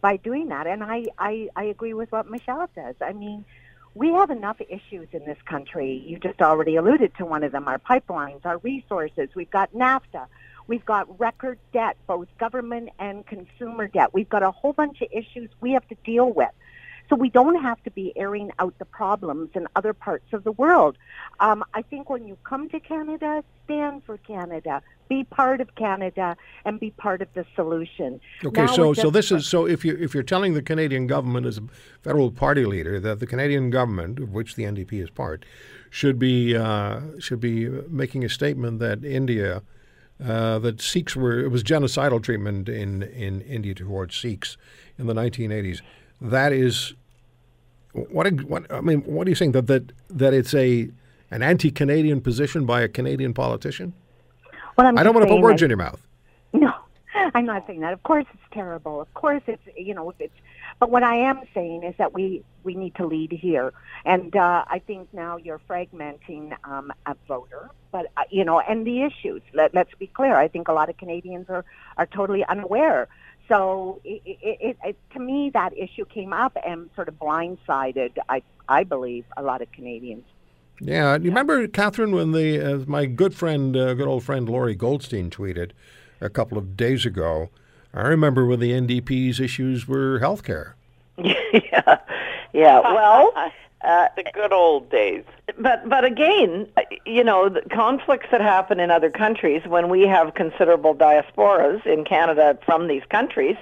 by 0.00 0.16
doing 0.18 0.48
that. 0.48 0.66
And 0.66 0.84
I, 0.84 1.06
I, 1.18 1.48
I 1.56 1.64
agree 1.64 1.94
with 1.94 2.12
what 2.12 2.30
Michelle 2.30 2.68
says. 2.74 2.94
I 3.00 3.12
mean, 3.12 3.44
we 3.96 4.12
have 4.12 4.30
enough 4.30 4.60
issues 4.68 5.08
in 5.12 5.24
this 5.24 5.38
country. 5.46 6.04
You 6.06 6.18
just 6.18 6.42
already 6.42 6.76
alluded 6.76 7.14
to 7.16 7.24
one 7.24 7.42
of 7.42 7.52
them: 7.52 7.66
our 7.66 7.78
pipelines, 7.78 8.44
our 8.44 8.58
resources. 8.58 9.30
We've 9.34 9.50
got 9.50 9.72
NAFTA. 9.72 10.26
We've 10.68 10.84
got 10.84 11.18
record 11.18 11.58
debt, 11.72 11.96
both 12.06 12.28
government 12.38 12.90
and 12.98 13.26
consumer 13.26 13.88
debt. 13.88 14.12
We've 14.12 14.28
got 14.28 14.42
a 14.42 14.50
whole 14.50 14.72
bunch 14.72 15.00
of 15.00 15.08
issues 15.12 15.48
we 15.60 15.72
have 15.72 15.88
to 15.88 15.96
deal 16.04 16.30
with. 16.30 16.50
So 17.08 17.14
we 17.14 17.30
don't 17.30 17.62
have 17.62 17.82
to 17.84 17.90
be 17.90 18.12
airing 18.16 18.50
out 18.58 18.76
the 18.78 18.84
problems 18.84 19.50
in 19.54 19.68
other 19.76 19.92
parts 19.92 20.32
of 20.32 20.42
the 20.42 20.50
world. 20.52 20.98
Um, 21.38 21.64
I 21.72 21.82
think 21.82 22.10
when 22.10 22.26
you 22.26 22.36
come 22.42 22.68
to 22.70 22.80
Canada, 22.80 23.44
stand 23.64 24.02
for 24.04 24.18
Canada, 24.18 24.82
be 25.08 25.24
part 25.24 25.60
of 25.60 25.74
Canada, 25.74 26.36
and 26.64 26.80
be 26.80 26.90
part 26.90 27.22
of 27.22 27.28
the 27.34 27.44
solution. 27.54 28.20
Okay, 28.44 28.64
Now 28.64 28.74
so 28.74 28.92
so 28.92 29.10
this 29.10 29.30
is 29.30 29.46
so 29.46 29.66
if 29.66 29.84
you 29.84 29.96
if 30.00 30.14
you're 30.14 30.22
telling 30.22 30.54
the 30.54 30.62
Canadian 30.62 31.06
government 31.06 31.46
as 31.46 31.58
a 31.58 31.62
federal 32.02 32.30
party 32.30 32.64
leader 32.64 33.00
that 33.00 33.20
the 33.20 33.26
Canadian 33.26 33.70
government, 33.70 34.18
of 34.18 34.32
which 34.32 34.54
the 34.54 34.64
NDP 34.64 35.02
is 35.02 35.10
part, 35.10 35.44
should 35.90 36.18
be 36.18 36.56
uh, 36.56 37.00
should 37.18 37.40
be 37.40 37.68
making 37.88 38.24
a 38.24 38.28
statement 38.28 38.78
that 38.80 39.04
India. 39.04 39.62
Uh, 40.18 40.58
that 40.58 40.80
Sikhs 40.80 41.14
were 41.14 41.40
it 41.40 41.48
was 41.48 41.62
genocidal 41.62 42.22
treatment 42.22 42.70
in, 42.70 43.02
in 43.02 43.42
India 43.42 43.74
towards 43.74 44.16
Sikhs 44.16 44.56
in 44.98 45.06
the 45.08 45.12
1980s. 45.12 45.82
That 46.22 46.54
is 46.54 46.94
what 47.92 48.32
what 48.44 48.70
I 48.72 48.80
mean. 48.80 49.00
What 49.02 49.26
are 49.26 49.30
you 49.30 49.36
saying 49.36 49.52
that 49.52 49.66
that 49.66 49.92
that 50.08 50.32
it's 50.32 50.54
a 50.54 50.88
an 51.30 51.42
anti-Canadian 51.42 52.20
position 52.20 52.66
by 52.66 52.82
a 52.82 52.88
Canadian 52.88 53.34
politician? 53.34 53.94
Well, 54.76 54.86
I'm 54.86 54.98
I 54.98 55.02
don't 55.02 55.14
want 55.14 55.26
to 55.28 55.34
put 55.34 55.42
words 55.42 55.60
that- 55.60 55.66
in 55.66 55.70
your 55.70 55.78
mouth. 55.78 56.00
No, 56.52 56.72
I'm 57.34 57.44
not 57.44 57.66
saying 57.66 57.80
that. 57.80 57.92
Of 57.92 58.02
course, 58.02 58.24
it's 58.32 58.42
terrible. 58.52 59.00
Of 59.00 59.12
course, 59.14 59.42
it's 59.46 59.62
you 59.76 59.94
know, 59.94 60.08
if 60.10 60.16
it's. 60.20 60.34
But 60.78 60.90
what 60.90 61.02
I 61.02 61.16
am 61.16 61.40
saying 61.54 61.82
is 61.82 61.94
that 61.98 62.14
we 62.14 62.44
we 62.62 62.74
need 62.74 62.94
to 62.96 63.06
lead 63.06 63.32
here, 63.32 63.72
and 64.04 64.34
uh, 64.34 64.64
I 64.68 64.78
think 64.78 65.12
now 65.12 65.36
you're 65.36 65.60
fragmenting 65.68 66.56
um, 66.64 66.92
a 67.04 67.14
voter. 67.28 67.70
But 67.90 68.06
uh, 68.16 68.22
you 68.30 68.44
know, 68.44 68.60
and 68.60 68.86
the 68.86 69.02
issues. 69.02 69.42
Let, 69.52 69.74
let's 69.74 69.94
be 69.98 70.06
clear. 70.06 70.36
I 70.36 70.48
think 70.48 70.68
a 70.68 70.72
lot 70.72 70.88
of 70.88 70.96
Canadians 70.96 71.46
are 71.50 71.64
are 71.96 72.06
totally 72.06 72.44
unaware. 72.44 73.08
So 73.48 74.00
it, 74.04 74.22
it, 74.24 74.38
it, 74.42 74.76
it, 74.84 74.96
to 75.12 75.20
me, 75.20 75.50
that 75.54 75.76
issue 75.76 76.04
came 76.04 76.32
up 76.32 76.56
and 76.66 76.90
sort 76.94 77.08
of 77.08 77.18
blindsided. 77.18 78.12
I 78.28 78.42
I 78.68 78.84
believe 78.84 79.24
a 79.36 79.42
lot 79.42 79.62
of 79.62 79.70
Canadians. 79.72 80.24
Yeah, 80.80 81.14
you 81.16 81.30
remember 81.30 81.66
Catherine 81.68 82.12
when 82.14 82.32
the 82.32 82.60
uh, 82.60 82.84
my 82.86 83.06
good 83.06 83.34
friend, 83.34 83.76
uh, 83.76 83.94
good 83.94 84.08
old 84.08 84.24
friend 84.24 84.48
Lorrie 84.48 84.74
Goldstein 84.74 85.30
tweeted 85.30 85.70
a 86.20 86.28
couple 86.28 86.58
of 86.58 86.76
days 86.76 87.06
ago. 87.06 87.50
I 87.94 88.02
remember 88.02 88.44
when 88.44 88.60
the 88.60 88.72
NDP's 88.72 89.40
issues 89.40 89.88
were 89.88 90.20
healthcare. 90.20 90.74
yeah, 91.18 91.98
yeah. 92.52 92.80
Well, 92.80 93.32
uh, 93.82 94.08
the 94.16 94.24
good 94.34 94.52
old 94.52 94.90
days. 94.90 95.24
But 95.58 95.88
but 95.88 96.04
again, 96.04 96.68
uh, 96.76 96.82
you 97.06 97.24
know, 97.24 97.48
the 97.48 97.62
conflicts 97.72 98.26
that 98.30 98.42
happen 98.42 98.78
in 98.78 98.90
other 98.90 99.10
countries 99.10 99.62
when 99.66 99.88
we 99.88 100.02
have 100.02 100.34
considerable 100.34 100.94
diasporas 100.94 101.86
in 101.86 102.04
Canada 102.04 102.58
from 102.66 102.88
these 102.88 103.02
countries. 103.08 103.56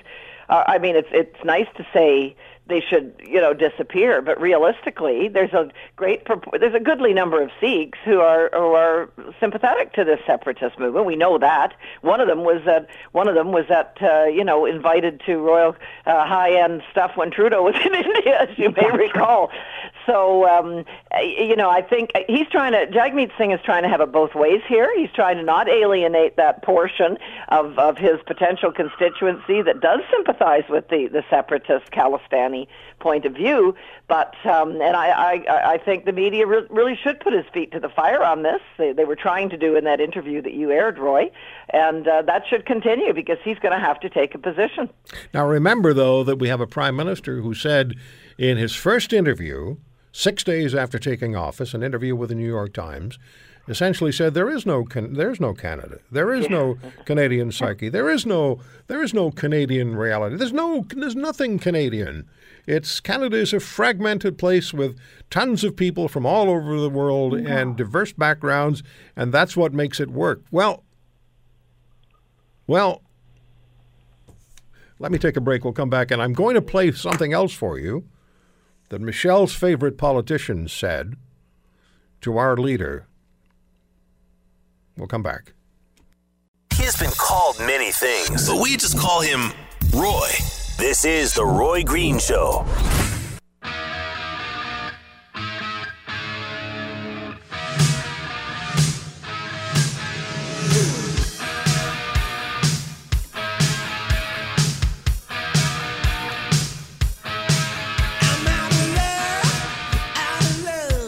Uh, 0.49 0.65
I 0.67 0.79
mean, 0.79 0.97
it's 0.97 1.09
it's 1.13 1.45
nice 1.45 1.69
to 1.77 1.87
say 1.93 2.35
they 2.67 2.81
should 2.81 3.15
you 3.23 3.41
know 3.41 3.53
disappear, 3.53 4.23
but 4.23 4.41
realistically, 4.41 5.29
there's 5.29 5.53
a 5.53 5.71
great 5.97 6.27
there's 6.59 6.75
a 6.75 6.81
goodly 6.81 7.13
number 7.13 7.43
of 7.43 7.51
Sikhs 7.61 7.99
who 8.05 8.21
are 8.21 8.51
who 8.53 8.73
are 8.73 9.11
sympathetic 9.39 9.93
to 9.95 10.05
this 10.05 10.21
separatist 10.27 10.79
movement. 10.79 11.05
We 11.05 11.17
know 11.17 11.39
that 11.39 11.75
one 12.01 12.21
of 12.21 12.29
them 12.29 12.43
was 12.45 12.63
that 12.65 12.89
one 13.13 13.29
of 13.29 13.35
them 13.35 13.53
was 13.53 13.67
that 13.69 13.99
uh, 14.01 14.25
you 14.25 14.45
know 14.45 14.65
invited 14.65 15.21
to 15.27 15.37
royal 15.37 15.77
uh, 16.07 16.27
high 16.27 16.59
end 16.63 16.83
stuff 16.91 17.13
when 17.17 17.31
Trudeau 17.31 17.63
was 17.63 17.75
in 17.85 17.95
India, 17.95 18.47
as 18.49 18.59
you 18.59 18.71
may 18.71 18.91
recall. 18.91 19.51
So 20.07 20.49
um, 20.49 20.85
uh, 21.15 21.21
you 21.21 21.57
know, 21.57 21.69
I 21.69 21.83
think 21.83 22.11
he's 22.27 22.49
trying 22.49 22.73
to 22.73 22.87
Jagmeet 22.87 23.37
Singh 23.37 23.53
is 23.53 23.61
trying 23.65 23.83
to 23.83 23.89
have 23.89 24.01
it 24.01 24.11
both 24.11 24.35
ways 24.35 24.63
here. 24.67 24.91
He's 24.97 25.11
trying 25.13 25.37
to 25.37 25.43
not 25.43 25.69
alienate 25.69 26.37
that 26.37 26.63
portion 26.63 27.19
of 27.49 27.79
of 27.79 27.99
his 27.99 28.21
potential 28.27 28.73
constituency 28.73 29.61
that 29.61 29.81
does 29.81 30.01
sympathize 30.11 30.65
with 30.71 30.89
the 30.89 31.09
the 31.09 31.25
separatist 31.29 31.91
Khalistani 32.55 32.67
point 33.01 33.25
of 33.25 33.35
view. 33.35 33.75
But 34.09 34.35
um, 34.45 34.73
and 34.81 34.97
I, 34.97 35.09
I 35.09 35.73
I 35.75 35.79
think 35.79 36.05
the 36.05 36.13
media 36.13 36.47
re- 36.47 36.67
really 36.71 36.97
should 37.03 37.21
put 37.21 37.33
his 37.33 37.45
feet 37.53 37.73
to 37.73 37.81
the 37.81 37.89
fire 37.89 38.23
on 38.23 38.43
this. 38.43 38.61
They, 38.79 38.93
they 38.93 39.05
were 39.05 39.17
trying 39.17 39.51
to 39.51 39.57
do 39.57 39.77
in 39.77 39.85
that 39.85 40.01
interview 40.01 40.43
that 40.43 40.55
you 40.55 40.71
aired, 40.71 40.99
Roy, 40.99 41.31
and 41.71 42.07
uh, 42.07 42.23
that 42.23 42.43
should 42.49 42.67
continue 42.67 43.13
because 43.13 43.39
he's 43.45 43.59
going 43.59 43.73
to 43.73 43.85
have 43.85 44.01
to 44.01 44.11
take 44.11 44.35
a 44.35 44.39
position. 44.39 44.91
Now, 45.33 45.47
remember, 45.47 45.95
though, 45.95 46.25
that 46.25 46.37
we 46.37 46.49
have 46.49 46.61
a 46.61 46.67
prime 46.67 46.97
minister 46.97 47.41
who 47.41 47.55
said 47.55 47.95
in 48.39 48.57
his 48.57 48.75
first 48.75 49.13
interview, 49.13 49.77
six 50.13 50.45
days 50.45 50.75
after 50.75 50.99
taking 50.99 51.35
office, 51.35 51.75
an 51.75 51.83
interview 51.83 52.15
with 52.15 52.29
the 52.29 52.35
New 52.35 52.47
York 52.47 52.73
Times, 52.73 53.19
essentially 53.69 54.13
said 54.13 54.35
there 54.35 54.51
is 54.51 54.67
no 54.67 54.87
there 54.93 55.31
is 55.31 55.41
no 55.41 55.55
Canada, 55.55 55.99
there 56.11 56.33
is 56.33 56.49
no 56.49 56.77
Canadian 57.05 57.51
psyche, 57.51 57.89
there 57.89 58.09
is 58.09 58.27
no 58.27 58.61
there 58.87 59.03
is 59.03 59.15
no 59.15 59.31
Canadian 59.31 59.97
reality, 59.97 60.37
there's 60.37 60.53
no 60.53 60.85
there's 60.91 61.17
nothing 61.17 61.59
Canadian. 61.59 62.29
It's 62.67 63.01
Canada 63.01 63.37
is 63.37 63.53
a 63.53 63.61
fragmented 63.61 64.39
place 64.39 64.73
with 64.73 64.99
tons 65.29 65.65
of 65.65 65.77
people 65.77 66.09
from 66.09 66.25
all 66.25 66.49
over 66.49 66.81
the 66.81 66.89
world 66.89 67.35
and 67.35 67.77
diverse 67.77 68.13
backgrounds, 68.13 68.83
and 69.15 69.33
that's 69.33 69.57
what 69.57 69.75
makes 69.75 70.01
it 70.01 70.11
work. 70.11 70.43
Well, 70.51 70.85
well, 72.67 73.03
let 74.99 75.13
me 75.13 75.19
take 75.19 75.37
a 75.37 75.41
break. 75.41 75.65
We'll 75.65 75.75
come 75.75 75.91
back, 75.91 76.11
and 76.11 76.23
I'm 76.23 76.33
going 76.33 76.55
to 76.55 76.63
play 76.63 76.91
something 76.93 77.33
else 77.33 77.53
for 77.53 77.79
you 77.79 78.09
that 78.89 79.01
Michelle's 79.01 79.55
favorite 79.55 79.99
politician 79.99 80.69
said 80.69 81.15
to 82.23 82.39
our 82.39 82.57
leader. 82.57 83.07
We'll 84.97 85.09
come 85.09 85.23
back. 85.23 85.53
He's 86.75 86.97
been 86.97 87.11
called 87.11 87.59
many 87.59 87.93
things, 87.93 88.49
but 88.49 88.63
we 88.63 88.77
just 88.77 88.99
call 88.99 89.21
him 89.21 89.53
Roy. 89.93 90.31
This 90.79 91.05
is 91.05 91.35
The 91.35 91.45
Roy 91.45 91.83
Green 91.85 92.19
Show. 92.19 92.67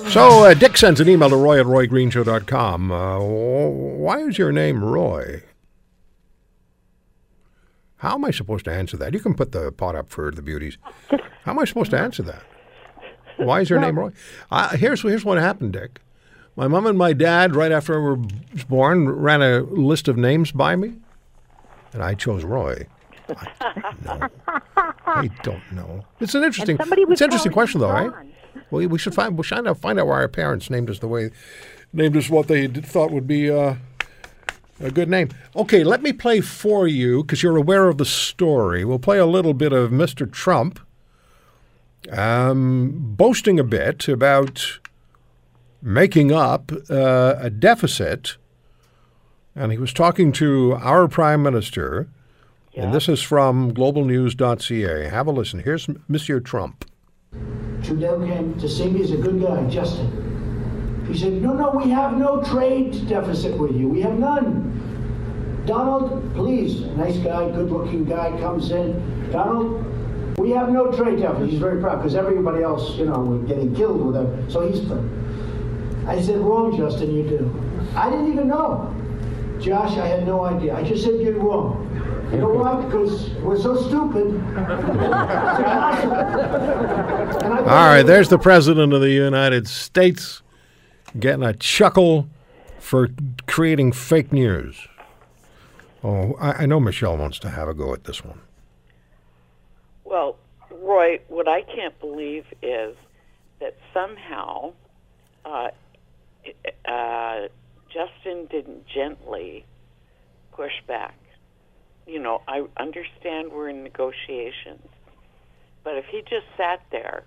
So, 0.09 0.45
uh, 0.45 0.55
Dick 0.55 0.79
sends 0.79 0.99
an 1.01 1.11
email 1.11 1.29
to 1.29 1.37
roy 1.37 1.61
at 1.61 1.67
roygreenshow.com. 1.67 2.91
Uh, 2.91 3.19
wh- 3.19 3.99
why 4.01 4.21
is 4.21 4.39
your 4.39 4.51
name 4.51 4.83
Roy? 4.83 5.43
How 7.99 8.15
am 8.15 8.25
I 8.25 8.31
supposed 8.31 8.65
to 8.67 8.73
answer 8.73 8.97
that? 8.99 9.15
You 9.15 9.21
can 9.21 9.35
put 9.35 9.53
the 9.53 9.73
pot 9.73 9.95
up 9.97 10.11
for 10.11 10.31
the 10.31 10.43
beauties. 10.43 10.77
How 11.45 11.53
am 11.53 11.59
I 11.59 11.65
supposed 11.65 11.91
to 11.93 11.99
answer 11.99 12.23
that? 12.25 12.43
Why 13.37 13.61
is 13.61 13.71
your 13.71 13.81
name 13.81 13.99
Roy? 13.99 14.13
Uh, 14.51 14.77
here's, 14.77 15.03
here's 15.03 15.25
what 15.25 15.39
happened, 15.39 15.73
Dick. 15.73 16.01
My 16.57 16.69
mom 16.69 16.87
and 16.87 16.97
my 16.97 17.13
dad, 17.13 17.55
right 17.55 17.71
after 17.71 17.95
I 17.95 18.17
was 18.55 18.65
born, 18.65 19.09
ran 19.11 19.43
a 19.43 19.61
list 19.61 20.09
of 20.09 20.17
names 20.17 20.53
by 20.53 20.75
me, 20.75 20.95
and 21.93 22.03
I 22.03 22.15
chose 22.15 22.45
Roy. 22.45 22.87
I 23.29 23.49
don't 23.83 24.05
know. 24.05 24.29
I 25.07 25.31
don't 25.43 25.73
know. 25.73 26.05
It's 26.21 26.35
an 26.35 26.45
interesting, 26.45 26.79
it's 26.81 27.21
an 27.21 27.25
interesting 27.27 27.53
question, 27.53 27.81
though, 27.81 27.91
right? 27.91 28.13
Well, 28.71 28.89
we 28.89 28.99
should 28.99 29.15
find, 29.15 29.45
find 29.45 29.69
out, 29.69 29.79
find 29.79 30.01
out 30.01 30.07
why 30.07 30.15
our 30.15 30.29
parents 30.29 30.71
named 30.71 30.89
us 30.89 30.99
the 30.99 31.09
way, 31.09 31.31
named 31.93 32.17
us 32.17 32.31
what 32.31 32.49
they 32.49 32.67
did, 32.67 32.87
thought 32.87 33.11
would 33.11 33.27
be 33.27 33.51
uh, 33.51 33.75
a 34.81 34.91
good 34.91 35.09
name. 35.09 35.31
Okay, 35.55 35.85
let 35.85 36.03
me 36.03 36.13
play 36.13 36.41
for 36.41 36.87
you 36.87 37.23
because 37.23 37.43
you're 37.43 37.57
aware 37.57 37.89
of 37.89 37.99
the 37.99 38.05
story. 38.05 38.85
We'll 38.85 38.99
play 38.99 39.19
a 39.19 39.27
little 39.27 39.55
bit 39.55 39.73
of 39.73 39.91
Mr. 39.91 40.31
Trump 40.31 40.81
um, 42.13 42.93
boasting 43.17 43.59
a 43.59 43.65
bit 43.65 44.09
about 44.09 44.79
making 45.83 46.33
up 46.33 46.73
uh, 46.91 47.35
a 47.39 47.51
deficit, 47.51 48.37
and 49.55 49.73
he 49.73 49.79
was 49.79 49.93
talking 49.93 50.33
to 50.33 50.75
our 50.81 51.09
prime 51.09 51.43
minister. 51.43 52.09
And 52.79 52.93
this 52.93 53.09
is 53.09 53.23
from 53.23 53.73
globalnews.ca. 53.73 55.09
Have 55.09 55.27
a 55.27 55.31
listen. 55.31 55.61
Here's 55.61 55.89
M- 55.89 56.05
Monsieur 56.09 56.41
Trump. 56.41 56.85
Trudeau 57.83 58.27
came 58.27 58.53
to 58.59 58.69
see 58.69 58.91
me. 58.91 58.99
He's 58.99 59.13
a 59.13 59.17
good 59.17 59.41
guy, 59.41 59.65
Justin. 59.71 60.46
He 61.09 61.17
said, 61.17 61.35
No, 61.41 61.53
no, 61.53 61.71
we 61.71 61.91
have 61.91 62.17
no 62.17 62.43
trade 62.43 63.07
deficit 63.09 63.57
with 63.57 63.77
you. 63.77 63.89
We 63.89 64.01
have 64.03 64.19
none. 64.19 64.73
Donald, 65.67 66.35
please, 66.35 66.83
a 66.83 66.97
nice 66.97 67.17
guy, 67.19 67.51
good 67.51 67.71
looking 67.71 68.05
guy 68.05 68.31
comes 68.41 68.71
in. 68.71 69.31
Donald, 69.31 69.85
we 70.39 70.51
have 70.51 70.69
no 70.71 70.91
trade 70.93 71.21
deficit. 71.21 71.51
He's 71.51 71.59
very 71.59 71.81
proud 71.81 71.97
because 71.97 72.15
everybody 72.15 72.63
else, 72.63 72.97
you 72.97 73.07
know, 73.07 73.19
was 73.19 73.49
getting 73.49 73.75
killed 73.75 74.05
with 74.05 74.15
them. 74.15 74.51
So 74.51 74.69
he's. 74.69 74.81
I 76.09 76.23
said, 76.23 76.39
Wrong, 76.39 76.77
Justin, 76.77 77.15
you 77.15 77.25
do. 77.29 77.63
I 77.97 78.11
didn't 78.11 78.33
even 78.33 78.49
know. 78.49 78.93
Josh, 79.61 79.97
I 79.99 80.07
had 80.07 80.27
no 80.27 80.45
idea. 80.45 80.75
I 80.77 80.83
just 80.83 81.03
said 81.05 81.21
you're 81.21 81.39
wrong. 81.39 81.83
You 82.31 82.39
know 82.39 82.49
why? 82.49 82.85
Because 82.85 83.31
we're 83.37 83.59
so 83.59 83.77
stupid. 83.77 84.27
It's 87.27 87.37
impossible. 87.37 87.45
And 87.45 87.55
I 87.55 87.59
All 87.59 87.89
right, 87.89 88.03
there's 88.03 88.29
the 88.29 88.39
President 88.39 88.93
of 88.93 89.01
the 89.01 89.11
United 89.11 89.67
States 89.69 90.43
getting 91.19 91.43
a 91.43 91.53
chuckle 91.53 92.29
for 92.79 93.09
creating 93.47 93.93
fake 93.93 94.33
news. 94.33 94.87
Oh, 96.05 96.35
I, 96.35 96.63
I 96.63 96.67
know 96.67 96.79
Michelle 96.79 97.17
wants 97.17 97.39
to 97.41 97.51
have 97.51 97.69
a 97.69 97.75
go 97.75 97.93
at 97.93 98.05
this 98.05 98.25
one. 98.25 98.41
Well, 100.05 100.37
Roy, 100.71 101.21
what 101.29 101.49
I 101.49 101.63
can't 101.63 101.99
believe 101.99 102.45
is 102.63 102.97
that 103.61 103.77
somehow 103.93 104.73
uh, 105.45 105.69
uh, 106.85 107.49
Justin 107.89 108.47
didn't 108.51 108.87
gently 108.87 109.65
push 110.53 110.73
back. 110.87 111.17
You 112.07 112.21
know, 112.21 112.43
I 112.47 112.65
understand 112.77 113.53
we're 113.53 113.69
in 113.69 113.83
negotiations, 113.83 114.87
but 115.83 115.97
if 115.97 116.05
he 116.07 116.21
just 116.21 116.47
sat 116.57 116.83
there 116.93 117.25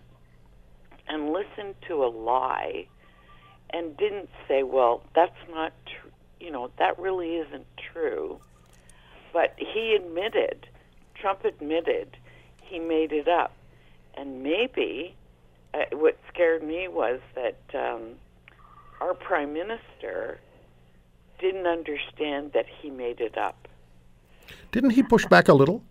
and 1.08 1.34
listened 1.34 1.75
to 1.88 2.05
a 2.05 2.08
lie 2.08 2.88
and 3.72 3.96
didn't 3.98 4.30
say, 4.48 4.64
well, 4.64 5.02
that's 5.14 5.38
not 5.50 5.74
true, 5.86 6.12
you 6.40 6.52
know, 6.52 6.72
that 6.78 6.98
really 7.00 7.36
isn't 7.36 7.68
true, 7.94 8.40
but 9.34 9.54
he 9.58 9.94
admitted, 9.96 10.68
Trump 11.16 11.46
admitted, 11.46 12.18
he 12.62 12.80
made 12.80 13.12
it 13.12 13.28
up. 13.28 13.54
And 14.16 14.44
maybe 14.44 15.16
uh, 15.74 15.86
what 15.92 16.18
scared 16.34 16.64
me 16.64 16.88
was 16.88 17.20
that 17.36 17.60
um, 17.74 18.16
our 19.02 19.14
prime 19.14 19.54
minister 19.54 20.40
didn't 21.40 21.68
understand 21.68 22.52
that 22.54 22.66
he 22.68 22.90
made 22.90 23.22
it 23.22 23.38
up. 23.38 23.68
Didn't 24.72 24.92
he 24.92 25.04
push 25.04 25.26
back 25.26 25.48
a 25.48 25.54
little? 25.54 25.82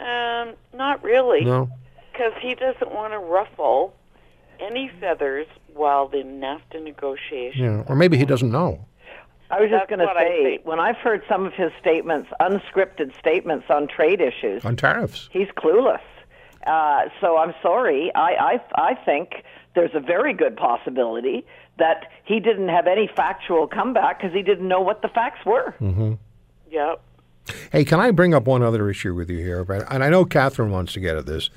Um, 0.00 0.54
not 0.74 1.02
really. 1.02 1.44
No. 1.44 1.68
Because 2.10 2.32
he 2.40 2.54
doesn't 2.54 2.92
want 2.92 3.12
to 3.12 3.18
ruffle 3.18 3.94
any 4.60 4.90
feathers 5.00 5.46
while 5.74 6.08
the 6.08 6.18
NAFTA 6.18 6.82
negotiations. 6.82 7.60
Yeah. 7.60 7.84
Or 7.86 7.96
maybe 7.96 8.16
he 8.18 8.24
doesn't 8.24 8.50
know. 8.50 8.86
I 9.50 9.60
was 9.60 9.68
just 9.70 9.88
going 9.88 9.98
to 9.98 10.06
what 10.06 10.16
I 10.16 10.24
say, 10.28 10.60
when 10.64 10.80
I've 10.80 10.96
heard 10.96 11.22
some 11.28 11.44
of 11.44 11.52
his 11.52 11.70
statements, 11.78 12.30
unscripted 12.40 13.12
statements 13.18 13.66
on 13.68 13.86
trade 13.86 14.20
issues, 14.22 14.64
On 14.64 14.76
tariffs. 14.76 15.28
he's 15.30 15.48
clueless. 15.48 16.00
Uh, 16.66 17.02
so 17.20 17.36
I'm 17.36 17.52
sorry. 17.60 18.10
I, 18.14 18.34
I 18.34 18.60
I 18.90 18.94
think 19.04 19.42
there's 19.74 19.90
a 19.94 20.00
very 20.00 20.32
good 20.32 20.56
possibility 20.56 21.44
that 21.78 22.10
he 22.24 22.40
didn't 22.40 22.68
have 22.68 22.86
any 22.86 23.08
factual 23.14 23.66
comeback 23.66 24.20
because 24.20 24.32
he 24.34 24.42
didn't 24.42 24.68
know 24.68 24.80
what 24.80 25.02
the 25.02 25.08
facts 25.08 25.44
were. 25.44 25.74
Yep. 26.70 27.00
Hey, 27.72 27.84
can 27.84 27.98
I 28.00 28.10
bring 28.12 28.32
up 28.32 28.46
one 28.46 28.62
other 28.62 28.88
issue 28.88 29.14
with 29.14 29.28
you 29.28 29.38
here? 29.38 29.60
And 29.90 30.04
I 30.04 30.08
know 30.08 30.24
Catherine 30.24 30.70
wants 30.70 30.92
to 30.94 31.00
get 31.00 31.16
at 31.16 31.26
this, 31.26 31.50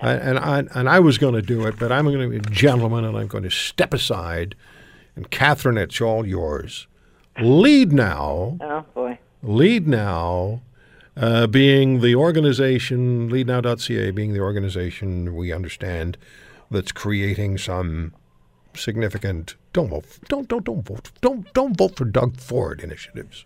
and, 0.00 0.20
and 0.20 0.38
I 0.38 0.58
and 0.78 0.88
I 0.88 1.00
was 1.00 1.18
going 1.18 1.34
to 1.34 1.42
do 1.42 1.66
it, 1.66 1.78
but 1.78 1.92
I'm 1.92 2.04
going 2.04 2.20
to 2.20 2.28
be 2.28 2.36
a 2.36 2.52
gentleman, 2.52 3.04
and 3.04 3.16
I'm 3.16 3.26
going 3.26 3.44
to 3.44 3.50
step 3.50 3.94
aside. 3.94 4.54
And 5.16 5.30
Catherine, 5.30 5.78
it's 5.78 6.00
all 6.00 6.26
yours. 6.26 6.86
Lead 7.40 7.92
now. 7.92 8.58
Oh 8.60 8.84
boy. 8.94 9.18
Lead 9.42 9.86
Now, 9.86 10.62
uh, 11.16 11.46
being 11.46 12.00
the 12.00 12.14
organization, 12.14 13.30
leadnow.ca 13.30 14.10
being 14.12 14.32
the 14.32 14.40
organization 14.40 15.34
we 15.34 15.52
understand 15.52 16.16
that's 16.70 16.92
creating 16.92 17.58
some 17.58 18.14
significant 18.74 19.54
don't 19.72 19.88
vote 19.88 20.04
don't 20.28 20.48
don't 20.48 20.64
don't 20.64 20.82
vote 20.86 21.12
don't 21.20 21.52
don't 21.52 21.76
vote 21.76 21.96
for 21.96 22.04
Doug 22.04 22.40
Ford 22.40 22.80
initiatives. 22.80 23.44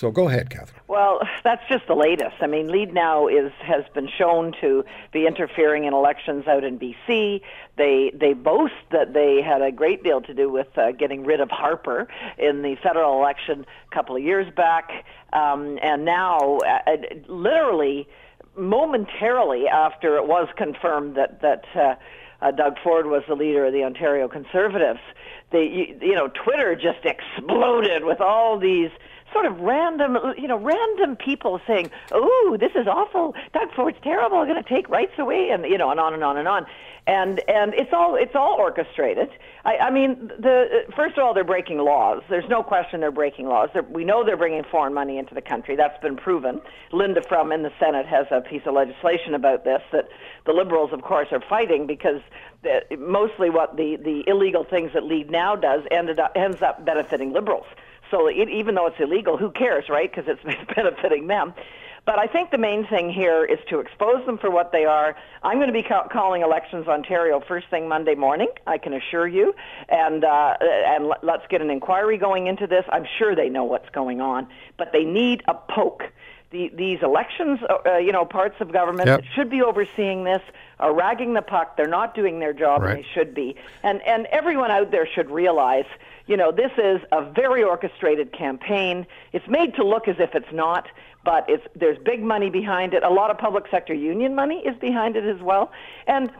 So 0.00 0.10
go 0.10 0.28
ahead, 0.28 0.48
Catherine. 0.48 0.80
Well, 0.88 1.20
that's 1.44 1.62
just 1.68 1.86
the 1.86 1.94
latest. 1.94 2.36
I 2.40 2.46
mean, 2.46 2.68
Lead 2.68 2.94
Now 2.94 3.28
is 3.28 3.52
has 3.60 3.84
been 3.92 4.08
shown 4.08 4.54
to 4.62 4.82
be 5.12 5.26
interfering 5.26 5.84
in 5.84 5.92
elections 5.92 6.46
out 6.46 6.64
in 6.64 6.78
BC. 6.78 7.42
They 7.76 8.10
they 8.14 8.32
boast 8.32 8.72
that 8.92 9.12
they 9.12 9.42
had 9.42 9.60
a 9.60 9.70
great 9.70 10.02
deal 10.02 10.22
to 10.22 10.32
do 10.32 10.48
with 10.50 10.68
uh, 10.78 10.92
getting 10.92 11.26
rid 11.26 11.42
of 11.42 11.50
Harper 11.50 12.08
in 12.38 12.62
the 12.62 12.76
federal 12.82 13.20
election 13.20 13.66
a 13.92 13.94
couple 13.94 14.16
of 14.16 14.22
years 14.22 14.50
back, 14.56 15.04
um, 15.34 15.78
and 15.82 16.06
now, 16.06 16.60
uh, 16.64 16.78
uh, 16.86 16.96
literally, 17.28 18.08
momentarily 18.56 19.68
after 19.68 20.16
it 20.16 20.26
was 20.26 20.48
confirmed 20.56 21.16
that 21.16 21.42
that. 21.42 21.66
Uh, 21.76 21.96
uh, 22.42 22.50
Doug 22.50 22.78
Ford 22.82 23.04
was 23.04 23.22
the 23.28 23.34
leader 23.34 23.66
of 23.66 23.74
the 23.74 23.84
Ontario 23.84 24.26
Conservatives. 24.26 25.00
They, 25.52 25.64
you, 25.64 25.98
you 26.00 26.14
know, 26.14 26.28
Twitter 26.28 26.74
just 26.74 27.04
exploded 27.04 28.02
with 28.02 28.22
all 28.22 28.58
these 28.58 28.88
sort 29.32 29.46
of 29.46 29.60
random, 29.60 30.16
you 30.36 30.48
know, 30.48 30.58
random 30.58 31.16
people 31.16 31.60
saying, 31.66 31.90
"Oh, 32.12 32.56
this 32.58 32.72
is 32.74 32.86
awful. 32.86 33.34
Doug 33.52 33.72
Ford's 33.74 33.98
terrible. 34.02 34.44
Going 34.44 34.62
to 34.62 34.68
take 34.68 34.88
rights 34.88 35.18
away," 35.18 35.50
and 35.50 35.64
you 35.64 35.78
know, 35.78 35.90
and 35.90 36.00
on 36.00 36.14
and 36.14 36.24
on 36.24 36.36
and 36.36 36.48
on. 36.48 36.66
And 37.06 37.40
and 37.48 37.74
it's 37.74 37.92
all 37.92 38.16
it's 38.16 38.34
all 38.34 38.56
orchestrated. 38.58 39.30
I, 39.64 39.76
I 39.78 39.90
mean, 39.90 40.28
the 40.38 40.84
first 40.94 41.16
of 41.16 41.24
all, 41.24 41.34
they're 41.34 41.44
breaking 41.44 41.78
laws. 41.78 42.22
There's 42.28 42.48
no 42.48 42.62
question 42.62 43.00
they're 43.00 43.10
breaking 43.10 43.46
laws. 43.46 43.70
They're, 43.72 43.82
we 43.82 44.04
know 44.04 44.24
they're 44.24 44.36
bringing 44.36 44.64
foreign 44.64 44.94
money 44.94 45.18
into 45.18 45.34
the 45.34 45.42
country. 45.42 45.76
That's 45.76 46.00
been 46.02 46.16
proven. 46.16 46.60
Linda 46.92 47.22
Frum 47.22 47.52
in 47.52 47.62
the 47.62 47.72
Senate 47.80 48.06
has 48.06 48.26
a 48.30 48.40
piece 48.40 48.62
of 48.66 48.74
legislation 48.74 49.34
about 49.34 49.64
this 49.64 49.82
that 49.92 50.08
the 50.46 50.52
Liberals, 50.52 50.92
of 50.92 51.02
course, 51.02 51.28
are 51.32 51.42
fighting 51.48 51.86
because 51.86 52.20
mostly 52.98 53.50
what 53.50 53.76
the 53.76 53.96
the 53.96 54.22
illegal 54.26 54.64
things 54.64 54.92
that 54.92 55.04
Lead 55.04 55.30
Now 55.30 55.56
does 55.56 55.82
ended 55.90 56.20
up 56.20 56.32
ends 56.36 56.62
up 56.62 56.84
benefiting 56.84 57.32
Liberals. 57.32 57.66
So 58.10 58.26
it, 58.26 58.48
even 58.48 58.74
though 58.74 58.86
it's 58.86 59.00
illegal, 59.00 59.36
who 59.36 59.50
cares, 59.50 59.88
right? 59.88 60.10
Because 60.10 60.28
it's, 60.28 60.72
benefiting 60.76 61.26
them. 61.26 61.54
But 62.06 62.18
I 62.18 62.26
think 62.26 62.50
the 62.50 62.58
main 62.58 62.86
thing 62.86 63.12
here 63.12 63.44
is 63.44 63.58
to 63.68 63.78
expose 63.78 64.24
them 64.24 64.38
for 64.38 64.50
what 64.50 64.72
they 64.72 64.84
are. 64.84 65.14
I'm 65.42 65.58
going 65.58 65.68
to 65.68 65.72
be 65.72 65.82
ca- 65.82 66.08
calling 66.08 66.42
Elections 66.42 66.88
Ontario 66.88 67.40
first 67.46 67.68
thing 67.68 67.88
Monday 67.88 68.14
morning. 68.14 68.48
I 68.66 68.78
can 68.78 68.94
assure 68.94 69.28
you, 69.28 69.54
and 69.88 70.24
uh, 70.24 70.54
and 70.60 71.06
let- 71.08 71.22
let's 71.22 71.46
get 71.50 71.60
an 71.60 71.70
inquiry 71.70 72.16
going 72.16 72.46
into 72.46 72.66
this. 72.66 72.84
I'm 72.90 73.04
sure 73.18 73.36
they 73.36 73.48
know 73.50 73.64
what's 73.64 73.88
going 73.90 74.20
on, 74.20 74.48
but 74.78 74.92
they 74.92 75.04
need 75.04 75.42
a 75.46 75.54
poke. 75.54 76.04
The, 76.50 76.68
these 76.74 76.98
elections, 77.02 77.60
uh, 77.86 77.98
you 77.98 78.10
know, 78.10 78.24
parts 78.24 78.56
of 78.60 78.72
government 78.72 79.06
Yep. 79.06 79.20
that 79.20 79.26
should 79.36 79.50
be 79.50 79.62
overseeing 79.62 80.24
this 80.24 80.42
are 80.80 80.92
ragging 80.92 81.34
the 81.34 81.42
puck. 81.42 81.76
They're 81.76 81.86
not 81.86 82.12
doing 82.12 82.40
their 82.40 82.52
job, 82.52 82.82
Right. 82.82 82.96
and 82.96 82.98
they 83.04 83.06
should 83.14 83.34
be. 83.34 83.54
And 83.84 84.02
and 84.02 84.26
everyone 84.26 84.72
out 84.72 84.90
there 84.90 85.06
should 85.06 85.30
realize, 85.30 85.84
you 86.26 86.36
know, 86.36 86.50
this 86.50 86.72
is 86.76 87.00
a 87.12 87.22
very 87.22 87.62
orchestrated 87.62 88.32
campaign. 88.32 89.06
It's 89.32 89.46
made 89.46 89.76
to 89.76 89.84
look 89.84 90.08
as 90.08 90.16
if 90.18 90.34
it's 90.34 90.50
not, 90.52 90.88
but 91.24 91.44
it's 91.48 91.64
there's 91.76 91.98
big 91.98 92.20
money 92.20 92.50
behind 92.50 92.94
it. 92.94 93.04
A 93.04 93.10
lot 93.10 93.30
of 93.30 93.38
public 93.38 93.66
sector 93.70 93.94
union 93.94 94.34
money 94.34 94.58
is 94.66 94.76
behind 94.78 95.14
it 95.14 95.24
as 95.24 95.40
well. 95.40 95.70
And 96.08 96.32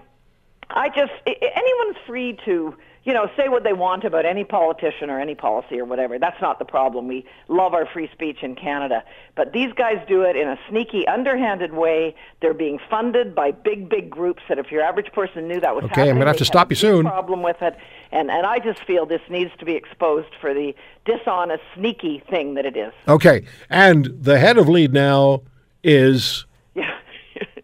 I 0.70 0.88
just 0.88 1.12
anyone's 1.24 1.98
free 2.04 2.36
to 2.46 2.74
you 3.04 3.12
know 3.14 3.30
say 3.36 3.48
what 3.48 3.64
they 3.64 3.72
want 3.72 4.04
about 4.04 4.26
any 4.26 4.44
politician 4.44 5.10
or 5.10 5.20
any 5.20 5.34
policy 5.34 5.78
or 5.78 5.84
whatever. 5.84 6.18
That's 6.18 6.40
not 6.40 6.58
the 6.58 6.64
problem. 6.64 7.08
We 7.08 7.24
love 7.48 7.74
our 7.74 7.86
free 7.86 8.08
speech 8.12 8.42
in 8.42 8.54
Canada, 8.54 9.02
but 9.34 9.52
these 9.52 9.72
guys 9.72 10.04
do 10.06 10.22
it 10.22 10.36
in 10.36 10.48
a 10.48 10.58
sneaky, 10.68 11.06
underhanded 11.06 11.72
way. 11.72 12.14
They're 12.40 12.54
being 12.54 12.78
funded 12.90 13.34
by 13.34 13.52
big, 13.52 13.88
big 13.88 14.10
groups 14.10 14.42
that 14.48 14.58
if 14.58 14.70
your 14.70 14.82
average 14.82 15.12
person 15.12 15.48
knew 15.48 15.60
that 15.60 15.74
was 15.74 15.84
Okay, 15.84 16.10
I'm 16.10 16.16
gonna 16.16 16.26
have 16.26 16.36
to 16.38 16.44
stop 16.44 16.70
you 16.70 16.76
soon. 16.76 17.06
Problem 17.06 17.42
with 17.42 17.62
it, 17.62 17.76
and 18.12 18.30
and 18.30 18.46
I 18.46 18.58
just 18.58 18.84
feel 18.84 19.06
this 19.06 19.22
needs 19.28 19.50
to 19.58 19.64
be 19.64 19.74
exposed 19.74 20.34
for 20.40 20.52
the 20.52 20.74
dishonest, 21.04 21.62
sneaky 21.74 22.22
thing 22.28 22.54
that 22.54 22.66
it 22.66 22.76
is. 22.76 22.92
Okay, 23.08 23.44
and 23.68 24.06
the 24.20 24.38
head 24.38 24.58
of 24.58 24.68
Lead 24.68 24.92
Now 24.92 25.42
is. 25.82 26.44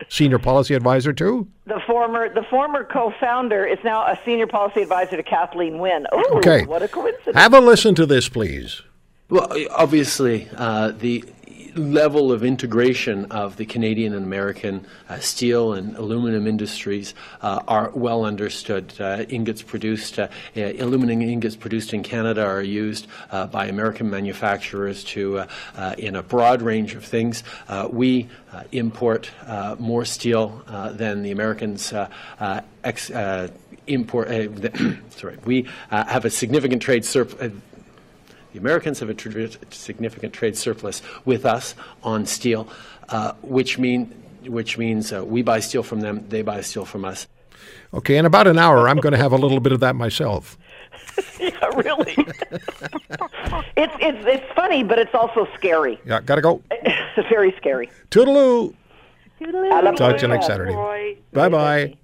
Senior 0.08 0.38
policy 0.38 0.74
advisor 0.74 1.12
too. 1.12 1.48
The 1.66 1.80
former 1.86 2.32
the 2.32 2.42
former 2.50 2.84
co-founder 2.84 3.64
is 3.66 3.78
now 3.84 4.02
a 4.06 4.18
senior 4.24 4.46
policy 4.46 4.82
advisor 4.82 5.16
to 5.16 5.22
Kathleen 5.22 5.78
Wynne. 5.78 6.06
Oh, 6.12 6.38
Okay. 6.38 6.64
what 6.64 6.82
a 6.82 6.88
coincidence! 6.88 7.36
Have 7.36 7.54
a 7.54 7.60
listen 7.60 7.94
to 7.96 8.06
this, 8.06 8.28
please. 8.28 8.82
Well, 9.28 9.52
obviously, 9.70 10.48
uh, 10.56 10.92
the 10.92 11.24
level 11.78 12.32
of 12.32 12.44
integration 12.44 13.26
of 13.26 13.56
the 13.56 13.66
Canadian 13.66 14.14
and 14.14 14.24
American 14.24 14.86
uh, 15.08 15.18
steel 15.18 15.74
and 15.74 15.96
aluminum 15.96 16.46
industries 16.46 17.14
uh, 17.42 17.60
are 17.68 17.90
well 17.94 18.24
understood. 18.24 18.92
Uh, 18.98 19.24
ingots 19.28 19.62
produced, 19.62 20.18
uh, 20.18 20.28
uh, 20.56 20.72
aluminum 20.78 21.22
ingots 21.22 21.56
produced 21.56 21.92
in 21.92 22.02
Canada 22.02 22.44
are 22.44 22.62
used 22.62 23.06
uh, 23.30 23.46
by 23.46 23.66
American 23.66 24.10
manufacturers 24.10 25.04
to 25.04 25.38
uh, 25.38 25.46
uh, 25.76 25.94
in 25.98 26.16
a 26.16 26.22
broad 26.22 26.62
range 26.62 26.94
of 26.94 27.04
things. 27.04 27.42
We 27.90 28.28
import 28.72 29.30
more 29.78 30.04
steel 30.04 30.62
than 30.92 31.22
the 31.22 31.30
Americans 31.30 31.92
import. 33.86 34.28
Sorry, 35.10 35.36
we 35.44 35.68
have 35.90 36.24
a 36.24 36.30
significant 36.30 36.82
trade 36.82 37.04
surplus. 37.04 37.52
The 38.56 38.60
Americans 38.60 39.00
have 39.00 39.10
a 39.10 39.14
tr- 39.14 39.48
significant 39.68 40.32
trade 40.32 40.56
surplus 40.56 41.02
with 41.26 41.44
us 41.44 41.74
on 42.02 42.24
steel, 42.24 42.66
uh, 43.10 43.32
which 43.42 43.76
mean 43.76 44.06
which 44.46 44.78
means 44.78 45.12
uh, 45.12 45.22
we 45.22 45.42
buy 45.42 45.60
steel 45.60 45.82
from 45.82 46.00
them, 46.00 46.24
they 46.30 46.40
buy 46.40 46.62
steel 46.62 46.86
from 46.86 47.04
us. 47.04 47.26
Okay, 47.92 48.16
in 48.16 48.24
about 48.24 48.46
an 48.46 48.58
hour, 48.58 48.88
I'm 48.88 48.96
going 48.96 49.12
to 49.12 49.18
have 49.18 49.32
a 49.32 49.36
little 49.36 49.60
bit 49.60 49.72
of 49.72 49.80
that 49.80 49.94
myself. 49.94 50.56
yeah, 51.38 51.50
really. 51.76 52.14
it's 53.76 53.94
it's 54.00 54.24
it's 54.26 54.52
funny, 54.54 54.82
but 54.82 54.98
it's 54.98 55.14
also 55.14 55.46
scary. 55.54 56.00
Yeah, 56.06 56.22
gotta 56.22 56.40
go. 56.40 56.62
It's 56.70 57.28
very 57.28 57.52
scary. 57.58 57.90
Toodaloo. 58.10 58.74
Toodaloo. 59.38 59.96
Talk 59.96 60.16
to 60.16 60.22
you 60.22 60.28
next 60.28 60.46
Saturday. 60.46 61.18
Bye 61.34 61.50
bye. 61.50 61.96